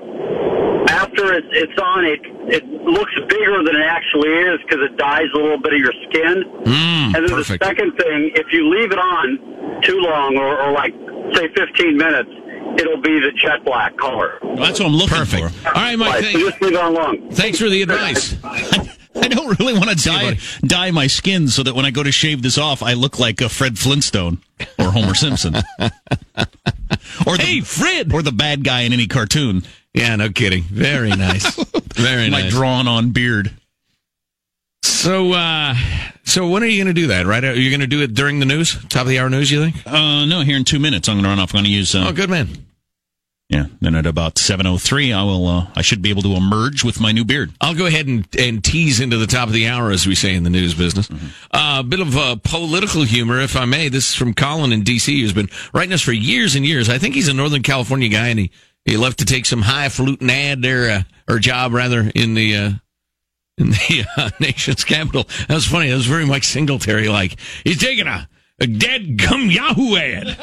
[0.90, 5.28] after it's it's on, it it looks bigger than it actually is because it dyes
[5.34, 6.44] a little bit of your skin.
[6.64, 7.64] Mm, and then perfect.
[7.64, 10.94] the second thing, if you leave it on too long, or, or like
[11.34, 12.30] say 15 minutes,
[12.78, 14.40] it'll be the jet black color.
[14.58, 15.54] That's what I'm looking Perfect.
[15.56, 15.68] for.
[15.70, 16.14] All right, Mike.
[16.14, 17.30] Right, thank- so just leave it on long.
[17.32, 18.36] thanks for the advice.
[18.44, 22.12] I don't really want to dye, dye my skin so that when I go to
[22.12, 24.40] shave this off, I look like a Fred Flintstone
[24.78, 25.56] or Homer Simpson.
[25.56, 28.14] or the, Hey, Fred!
[28.14, 29.64] Or the bad guy in any cartoon.
[29.94, 30.64] Yeah, no kidding.
[30.64, 31.56] Very nice.
[31.94, 32.52] Very My nice.
[32.52, 33.52] drawn on beard.
[34.84, 35.76] So, uh,
[36.36, 37.26] so when are you going to do that?
[37.26, 37.42] Right?
[37.46, 39.50] Are you going to do it during the news, top of the hour news?
[39.50, 39.88] You think?
[39.88, 41.54] Uh, no, here in two minutes, I'm going to run off.
[41.54, 41.96] I'm going to use.
[41.96, 42.50] Uh, Oh, good man.
[43.48, 43.68] Yeah.
[43.80, 45.48] Then at about 7:03, I will.
[45.48, 47.54] Uh, I should be able to emerge with my new beard.
[47.62, 50.36] I'll go ahead and, and tease into the top of the hour, as we say
[50.36, 51.08] in the news business.
[51.52, 53.88] A bit of uh, political humor, if I may.
[53.88, 56.90] This is from Colin in D.C., who's been writing us for years and years.
[56.90, 58.52] I think he's a Northern California guy, and he,
[58.84, 62.72] he left to take some highfalutin ad there, uh, or job rather, in the uh,
[63.58, 65.24] in the uh, nation's capital.
[65.48, 65.90] That was funny.
[65.90, 67.38] That was very Mike Singletary like.
[67.64, 68.28] He's taking a,
[68.60, 70.38] a dead gum Yahoo ad.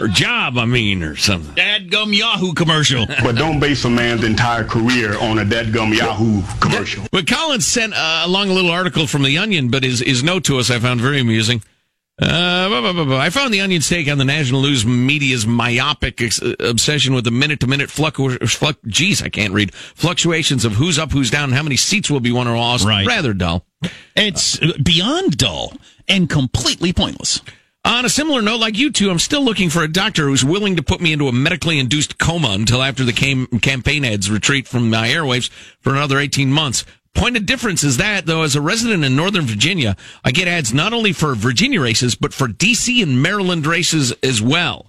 [0.00, 1.54] or job, I mean, or something.
[1.54, 3.06] Dadgum Yahoo commercial.
[3.22, 7.04] But don't base a man's entire career on a dead Gum Yahoo commercial.
[7.12, 10.44] But Collins sent uh, along a little article from The Onion, but his, his note
[10.44, 11.62] to us I found very amusing.
[12.20, 13.18] Uh, blah, blah, blah.
[13.18, 17.30] I found The Onion's take on the national news media's myopic ex- obsession with the
[17.30, 21.44] minute to minute fluctu- fluc- geez, I can't read, fluctuations of who's up, who's down,
[21.44, 22.84] and how many seats will be won or lost.
[22.86, 23.06] Right.
[23.06, 23.64] Rather dull.
[24.14, 25.72] It's beyond dull
[26.08, 27.40] and completely pointless.
[27.82, 30.76] On a similar note, like you two, I'm still looking for a doctor who's willing
[30.76, 34.68] to put me into a medically induced coma until after the cam- campaign ads retreat
[34.68, 35.48] from my airwaves
[35.80, 36.84] for another 18 months.
[37.14, 40.72] Point of difference is that, though, as a resident in Northern Virginia, I get ads
[40.72, 44.86] not only for Virginia races, but for DC and Maryland races as well.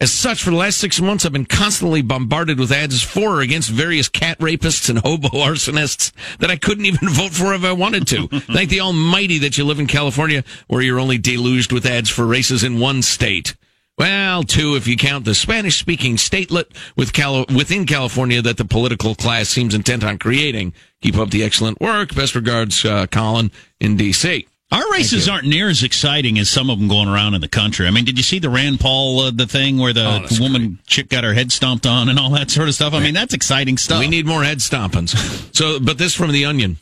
[0.00, 3.40] As such, for the last six months, I've been constantly bombarded with ads for or
[3.40, 7.72] against various cat rapists and hobo arsonists that I couldn't even vote for if I
[7.72, 8.26] wanted to.
[8.52, 12.26] Thank the Almighty that you live in California, where you're only deluged with ads for
[12.26, 13.54] races in one state.
[13.96, 19.14] Well, two if you count the Spanish-speaking statelet with Cali- within California that the political
[19.14, 20.74] class seems intent on creating.
[21.04, 22.14] Keep up the excellent work.
[22.14, 24.46] Best regards, uh, Colin in D.C.
[24.72, 27.86] Our races aren't near as exciting as some of them going around in the country.
[27.86, 30.78] I mean, did you see the Rand Paul uh, the thing where the Oh, woman
[30.86, 32.94] chick got her head stomped on and all that sort of stuff?
[32.94, 34.00] I mean, that's exciting stuff.
[34.00, 35.10] We need more head stompings.
[35.54, 36.78] so, but this from the Onion.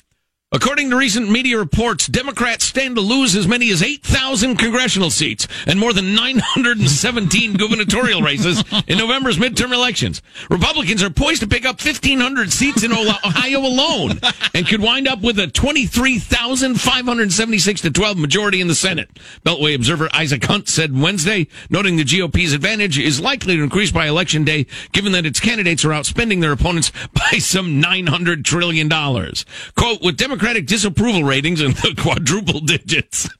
[0.54, 5.48] According to recent media reports, Democrats stand to lose as many as 8,000 congressional seats
[5.66, 10.20] and more than 917 gubernatorial races in November's midterm elections.
[10.50, 14.20] Republicans are poised to pick up 1,500 seats in Ohio alone
[14.54, 19.08] and could wind up with a 23,576 to 12 majority in the Senate.
[19.46, 24.06] Beltway observer Isaac Hunt said Wednesday, noting the GOP's advantage is likely to increase by
[24.06, 28.90] election day, given that its candidates are outspending their opponents by some $900 trillion.
[28.90, 33.28] Quote, with Democratic disapproval ratings in the quadruple digits.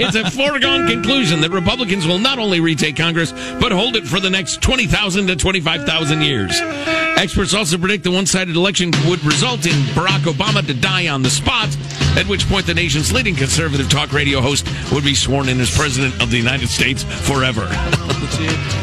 [0.00, 4.20] it's a foregone conclusion that Republicans will not only retake Congress, but hold it for
[4.20, 6.58] the next 20,000 to 25,000 years.
[6.62, 11.28] Experts also predict the one-sided election would result in Barack Obama to die on the
[11.28, 11.68] spot,
[12.16, 15.70] at which point the nation's leading conservative talk radio host would be sworn in as
[15.76, 17.66] president of the United States forever.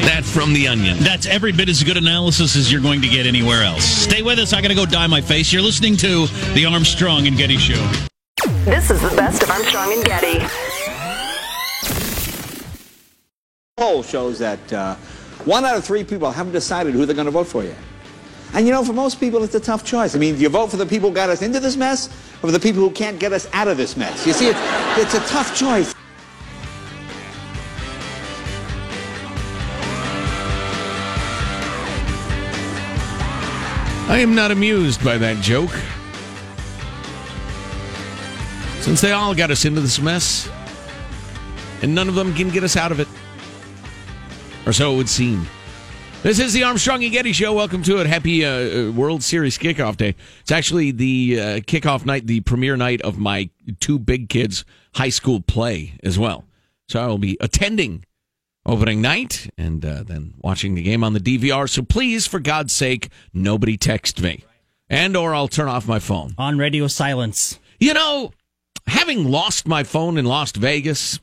[0.05, 0.99] that from The Onion.
[0.99, 3.83] That's every bit as good analysis as you're going to get anywhere else.
[3.83, 4.53] Stay with us.
[4.53, 5.51] I got to go dye my face.
[5.51, 7.91] You're listening to the Armstrong and Getty Show.
[8.65, 10.45] This is the best of Armstrong and Getty.
[13.77, 14.95] poll shows that uh,
[15.45, 17.77] one out of three people haven't decided who they're going to vote for yet.
[18.53, 20.15] And you know, for most people, it's a tough choice.
[20.15, 22.07] I mean, do you vote for the people who got us into this mess,
[22.41, 24.25] or for the people who can't get us out of this mess?
[24.25, 24.59] You see, it's,
[24.97, 25.93] it's a tough choice.
[34.09, 35.71] I am not amused by that joke.
[38.87, 40.49] Since they all got us into this mess,
[41.81, 43.07] and none of them can get us out of it.
[44.65, 45.45] Or so it would seem.
[46.23, 47.53] This is the Armstrong and Getty Show.
[47.53, 48.07] Welcome to it.
[48.07, 50.15] Happy uh, World Series kickoff day.
[50.39, 53.49] It's actually the uh, kickoff night, the premiere night of my
[53.81, 54.63] two big kids'
[54.95, 56.45] high school play as well.
[56.87, 58.05] So I will be attending
[58.65, 61.69] opening night and uh, then watching the game on the DVR.
[61.69, 64.45] So please, for God's sake, nobody text me,
[64.89, 66.35] and or I'll turn off my phone.
[66.37, 67.59] On radio silence.
[67.81, 68.31] You know,
[68.87, 71.19] having lost my phone in Las Vegas,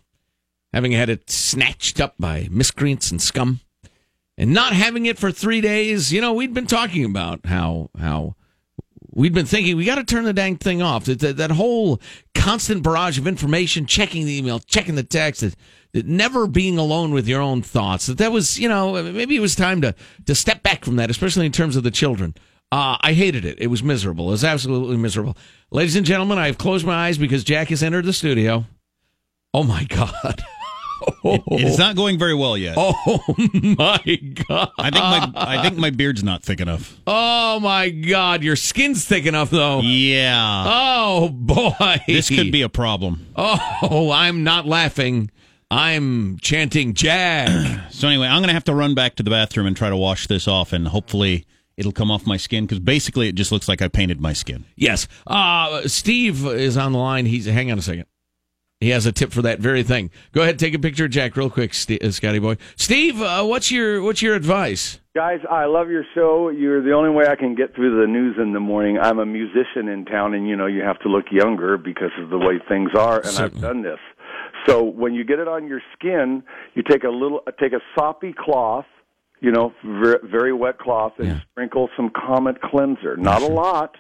[0.73, 3.61] having had it snatched up by miscreants and scum,
[4.37, 6.13] and not having it for three days.
[6.13, 8.37] You know, we'd been talking about how how
[9.11, 11.05] we'd been thinking we got to turn the dang thing off.
[11.07, 12.01] That, that that whole
[12.35, 15.57] constant barrage of information, checking the email, checking the text, that,
[15.93, 18.07] that never being alone with your own thoughts.
[18.07, 19.95] That that was you know maybe it was time to
[20.27, 22.35] to step back from that, especially in terms of the children.
[22.75, 23.61] Uh, I hated it.
[23.61, 24.27] It was miserable.
[24.27, 25.37] It was absolutely miserable.
[25.71, 28.65] Ladies and gentlemen, I have closed my eyes because Jack has entered the studio.
[29.53, 30.43] Oh my God.
[31.23, 32.77] It, it is not going very well yet.
[32.79, 32.95] Oh
[33.79, 33.99] my
[34.49, 34.71] god!
[34.79, 36.99] I think my I think my beard's not thick enough.
[37.07, 38.43] Oh my god!
[38.43, 39.81] Your skin's thick enough though.
[39.81, 40.65] Yeah.
[40.67, 41.99] Oh boy!
[42.07, 43.27] This could be a problem.
[43.37, 45.31] Oh, I'm not laughing.
[45.71, 47.51] I'm chanting Jack.
[47.91, 49.97] So anyway, I'm going to have to run back to the bathroom and try to
[49.97, 51.45] wash this off, and hopefully
[51.77, 54.65] it'll come off my skin because basically it just looks like I painted my skin.
[54.77, 55.07] yes.
[55.27, 57.27] Uh, Steve is on the line.
[57.27, 58.07] He's hang on a second.
[58.81, 60.11] He has a tip for that very thing.
[60.33, 62.57] Go ahead, take a picture of Jack real quick, St- uh, Scotty boy.
[62.77, 65.01] Steve, uh, what's your what's your advice?
[65.17, 66.51] Guys, I love your show.
[66.51, 68.99] You're the only way I can get through the news in the morning.
[69.01, 72.31] I'm a musician in town, and you know you have to look younger because of
[72.31, 73.21] the way things are.
[73.25, 74.01] And I've done this.
[74.67, 76.43] So when you get it on your skin,
[76.75, 78.87] you take a little, uh, take a soppy cloth,
[79.45, 83.15] you know, very, very wet cloth, and sprinkle some Comet cleanser.
[83.19, 83.97] Oh, Not a lot,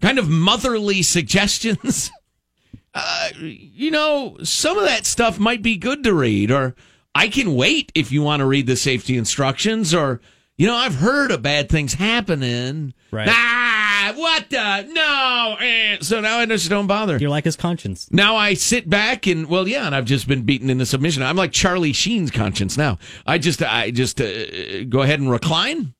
[0.00, 2.10] kind of motherly suggestions.
[2.94, 6.76] uh, you know, some of that stuff might be good to read, or
[7.14, 10.20] I can wait if you want to read the safety instructions, or
[10.56, 12.94] you know, I've heard of bad things happening.
[13.10, 13.28] Right.
[13.30, 15.56] Ah, what the no?
[15.60, 15.98] eh.
[16.00, 17.16] So now I just don't bother.
[17.18, 18.08] You're like his conscience.
[18.10, 21.22] Now I sit back and well, yeah, and I've just been beaten into submission.
[21.22, 22.98] I'm like Charlie Sheen's conscience now.
[23.26, 25.94] I just, I just uh, go ahead and recline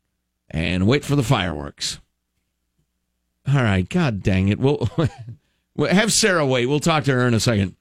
[0.50, 2.00] and wait for the fireworks.
[3.46, 4.59] All right, God dang it.
[4.59, 4.88] We'll,
[5.77, 6.66] we'll have Sarah wait.
[6.66, 7.77] We'll talk to her in a second.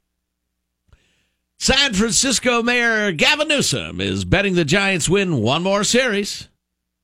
[1.60, 6.50] San Francisco Mayor Gavin Newsom is betting the Giants win one more series.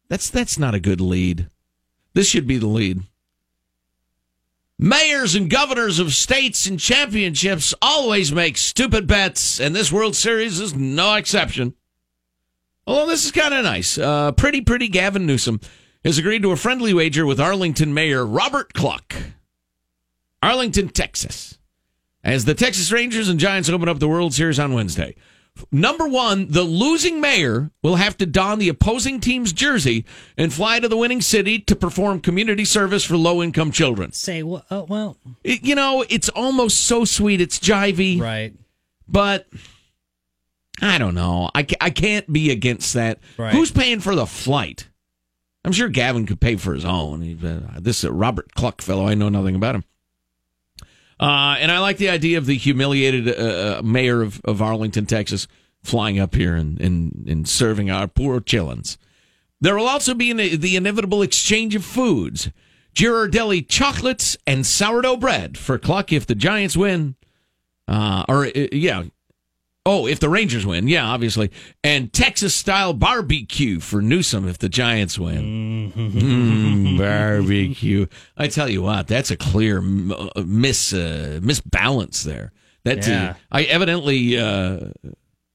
[0.09, 1.49] That's that's not a good lead.
[2.13, 3.01] This should be the lead.
[4.81, 10.59] Mayors and governors of states and championships always make stupid bets, and this World Series
[10.59, 11.75] is no exception.
[12.87, 13.97] Although this is kind of nice.
[13.97, 15.59] Uh, pretty, pretty Gavin Newsom
[16.03, 19.15] has agreed to a friendly wager with Arlington Mayor Robert Cluck.
[20.41, 21.58] Arlington, Texas.
[22.23, 25.15] As the Texas Rangers and Giants open up the World Series on Wednesday.
[25.71, 30.05] Number one, the losing mayor will have to don the opposing team's jersey
[30.37, 34.11] and fly to the winning city to perform community service for low income children.
[34.13, 37.41] Say, well, uh, well, It- you know, it's almost so sweet.
[37.41, 38.21] It's jivey.
[38.21, 38.53] right.
[39.07, 39.47] But
[40.81, 41.49] I don't know.
[41.53, 43.19] I, I can't be against that.
[43.37, 43.53] Right.
[43.53, 44.87] Who's paying for the flight?
[45.65, 47.43] I'm sure Gavin could pay for his own.
[47.43, 49.83] Uh, this Robert Cluck fellow, I know nothing about him.
[51.19, 55.05] Uh, and I like the idea of the humiliated uh, uh, mayor of, of Arlington,
[55.05, 55.47] Texas,
[55.83, 58.97] flying up here and, and, and serving our poor chillins.
[59.61, 62.49] There will also be the inevitable exchange of foods.
[62.95, 67.15] Ghirardelli chocolates and sourdough bread for Cluck if the Giants win.
[67.87, 69.03] Uh, or, uh, yeah.
[69.85, 70.87] Oh, if the Rangers win.
[70.87, 71.51] Yeah, obviously.
[71.83, 75.91] And Texas style barbecue for Newsom if the Giants win.
[75.95, 78.05] Mm, barbecue.
[78.37, 82.51] I tell you what, that's a clear miss uh, mis uh, misbalance there.
[82.83, 83.33] That uh, Yeah.
[83.51, 84.89] I evidently, uh,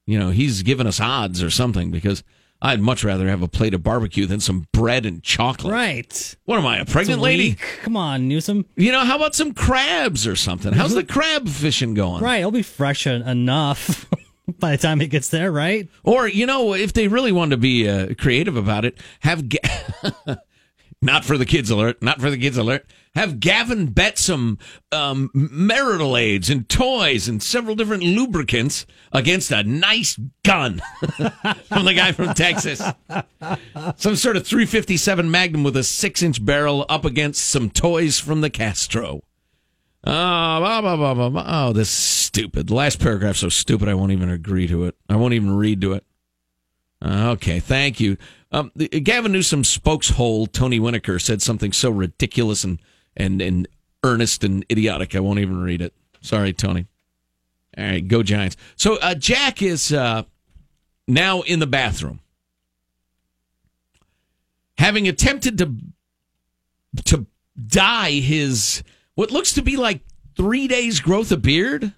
[0.06, 2.24] you know, he's given us odds or something because
[2.64, 5.70] I'd much rather have a plate of barbecue than some bread and chocolate.
[5.70, 6.36] Right.
[6.46, 7.56] What am I, a pregnant It's lady?
[7.82, 8.64] Come on, Newsom.
[8.74, 10.72] You know, how about some crabs or something?
[10.72, 12.24] How's the crab fishing going?
[12.24, 14.06] Right, it'll be fresh enough.
[14.58, 15.88] by the time it gets there, right?
[16.04, 19.58] Or you know, if they really want to be uh, creative about it, have Ga-
[21.04, 22.86] not for the kids alert, not for the kids alert.
[23.14, 24.58] Have Gavin bet some
[24.90, 30.82] um, marital aids and toys and several different lubricants against a nice gun
[31.68, 32.82] from the guy from Texas.
[33.96, 38.40] Some sort of 357 Magnum with a six inch barrel up against some toys from
[38.40, 39.20] the Castro.
[40.06, 42.66] Oh, blah, blah, blah, oh, this is stupid.
[42.66, 44.96] The last paragraph's so stupid I won't even agree to it.
[45.08, 46.04] I won't even read to it.
[47.04, 48.16] Okay, thank you.
[48.50, 52.80] Um, the, Gavin Newsom's spokeshole, Tony Winnicker, said something so ridiculous and,
[53.16, 53.68] and, and
[54.02, 55.92] earnest and idiotic, I won't even read it.
[56.20, 56.86] Sorry, Tony.
[57.76, 58.56] All right, go Giants.
[58.76, 60.22] So uh, Jack is uh,
[61.06, 62.20] now in the bathroom,
[64.78, 65.74] having attempted to
[67.06, 67.26] to
[67.66, 68.84] dye his
[69.16, 70.00] what looks to be like
[70.36, 71.92] three days growth of beard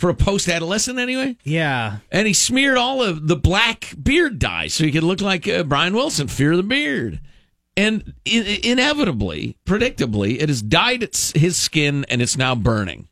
[0.00, 1.36] for a post adolescent anyway.
[1.44, 1.98] Yeah.
[2.10, 5.62] And he smeared all of the black beard dye so he could look like uh,
[5.62, 7.20] Brian Wilson, Fear the Beard.
[7.76, 13.08] And in- inevitably, predictably, it has dyed its, his skin and it's now burning.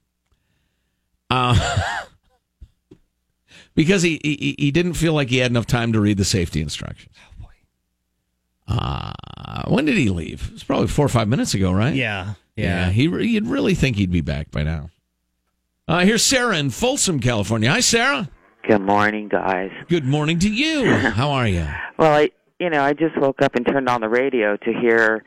[1.30, 1.78] Uh,
[3.74, 6.60] because he, he he didn't feel like he had enough time to read the safety
[6.62, 7.14] instructions.
[7.20, 8.74] Oh boy!
[8.74, 9.12] Uh,
[9.68, 10.46] when did he leave?
[10.48, 11.94] It was probably four or five minutes ago, right?
[11.94, 12.34] Yeah.
[12.56, 12.90] Yeah.
[12.90, 14.90] he re- you'd really think he'd be back by now.
[15.88, 17.70] Uh, here's Sarah in Folsom, California.
[17.70, 18.28] Hi, Sarah.
[18.68, 19.70] Good morning, guys.
[19.88, 20.84] Good morning to you.
[20.94, 21.66] How are you?
[21.98, 22.30] Well, I,
[22.60, 25.24] you know, I just woke up and turned on the radio to hear,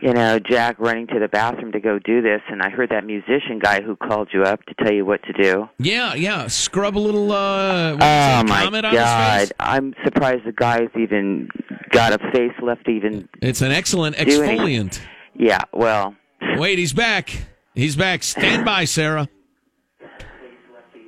[0.00, 3.04] you know, Jack running to the bathroom to go do this, and I heard that
[3.04, 5.68] musician guy who called you up to tell you what to do.
[5.78, 6.46] Yeah, yeah.
[6.46, 7.32] Scrub a little.
[7.32, 9.52] Uh, Oh my God!
[9.58, 11.48] I'm surprised the guy's even
[11.90, 13.28] got a face left even.
[13.42, 15.00] It's an excellent exfoliant.
[15.34, 15.62] Yeah.
[15.72, 16.14] Well.
[16.54, 17.34] Wait, he's back.
[17.74, 18.22] He's back.
[18.22, 19.28] Stand by, Sarah.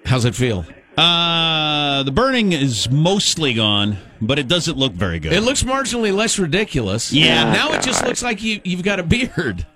[0.09, 0.65] How's it feel?
[0.97, 5.35] Uh, the burning is mostly gone, but it doesn't look very good.
[5.35, 7.13] It looks marginally less ridiculous.
[7.13, 7.43] Yeah.
[7.45, 9.67] And now it just looks like you, you've got a beard.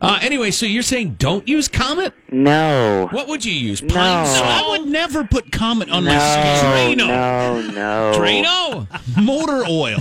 [0.00, 2.14] Uh, anyway, so you're saying don't use Comet?
[2.30, 3.08] No.
[3.10, 3.82] What would you use?
[3.82, 3.92] No.
[3.94, 4.44] Pine So Sol?
[4.44, 6.98] I would never put Comet on my skin.
[6.98, 7.06] Drano.
[7.08, 8.12] no, no.
[8.18, 9.20] Drano?
[9.20, 9.98] Motor oil.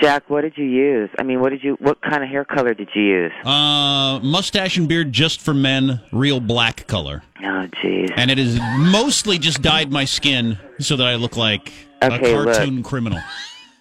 [0.00, 1.08] Jack, what did you use?
[1.18, 1.74] I mean, what did you?
[1.80, 3.32] What kind of hair color did you use?
[3.44, 7.22] Uh, mustache and beard just for men, real black color.
[7.40, 8.12] Oh, jeez.
[8.16, 11.72] And it is mostly just dyed my skin so that I look like
[12.02, 12.54] Okay, a look.
[12.54, 13.20] cartoon criminal.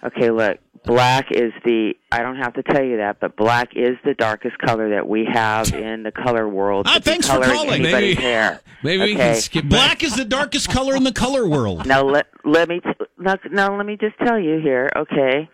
[0.03, 0.57] Okay, look.
[0.85, 1.93] Black is the.
[2.11, 5.27] I don't have to tell you that, but black is the darkest color that we
[5.31, 6.85] have in the color world.
[6.89, 7.81] Ah, thanks for calling.
[7.81, 8.61] Maybe- hair.
[8.83, 11.87] Maybe we can skip Black is the darkest color in the color world.
[11.87, 15.49] Now let let me t- now, now let me just tell you here, okay?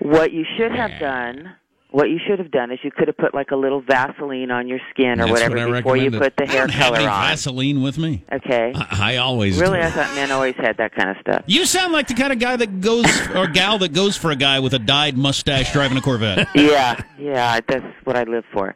[0.00, 1.54] What you should have done,
[1.90, 4.68] what you should have done is you could have put like a little Vaseline on
[4.68, 6.94] your skin or That's whatever what I before you put the I hair don't have
[6.94, 7.28] any on.
[7.28, 8.24] Vaseline with me.
[8.30, 8.72] Okay.
[8.74, 9.84] I, I always Really, do.
[9.84, 11.44] I thought men always had that kind of stuff.
[11.46, 14.36] You sound like the kind of guy that goes, or gal that goes for a
[14.36, 16.48] guy with a dyed mustache driving a Corvette.
[16.54, 18.74] yeah, yeah, that's what I live for.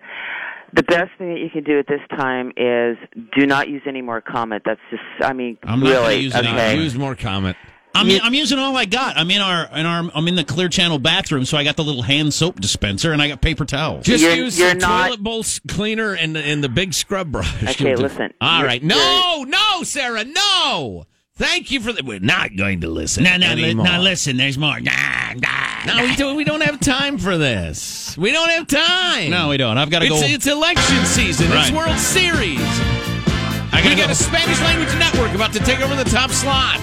[0.75, 2.97] The best thing that you can do at this time is
[3.37, 4.63] do not use any more Comet.
[4.65, 6.77] That's just, I mean, I'm not really, gonna use any- okay.
[6.79, 7.57] Use more Comet.
[7.95, 9.17] I'm, I'm using all I got.
[9.17, 11.85] I'm in our, in our, I'm in the Clear Channel bathroom, so I got the
[11.85, 14.05] little hand soap dispenser and I got paper towels.
[14.07, 17.31] Just You're- use you're the not- toilet bowl cleaner and the, and the big scrub
[17.33, 17.63] brush.
[17.63, 18.63] Okay, listen, All.
[18.83, 21.05] No, no, Sarah, no.
[21.35, 22.05] Thank you for that.
[22.05, 23.25] We're not going to listen.
[23.25, 23.87] No, no, li- anymore.
[23.87, 24.79] no, listen, there's more.
[24.81, 26.37] Nah, nah, No, we don't.
[26.37, 28.17] We don't have time for this.
[28.19, 29.31] We don't have time.
[29.31, 29.79] No, we don't.
[29.79, 30.17] I've got to go.
[30.17, 31.47] It's, it's election season.
[31.51, 32.61] It's World Series.
[32.61, 34.13] I We gotta got go.
[34.13, 36.79] a Spanish language network about to take over the top slot.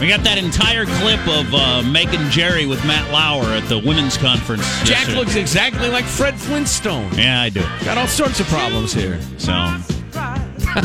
[0.00, 3.78] We got that entire clip of uh, Meg and Jerry with Matt Lauer at the
[3.78, 4.62] women's conference.
[4.80, 5.18] Jack yesterday.
[5.18, 7.14] looks exactly like Fred Flintstone.
[7.14, 7.62] Yeah, I do.
[7.84, 9.20] Got all sorts of problems here.
[9.38, 9.52] So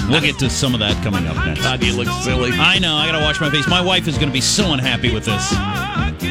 [0.09, 1.61] we'll get to some of that coming up next.
[1.61, 2.51] God, you look silly.
[2.53, 2.95] I know.
[2.95, 3.67] I gotta wash my face.
[3.67, 5.51] My wife is gonna be so unhappy with this.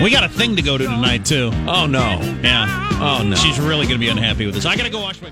[0.01, 1.51] We got a thing to go to tonight too.
[1.66, 2.20] Oh no.
[2.43, 2.89] Yeah.
[3.01, 3.35] Oh no.
[3.37, 4.64] She's really gonna be unhappy with this.
[4.64, 5.26] I gotta go wash my.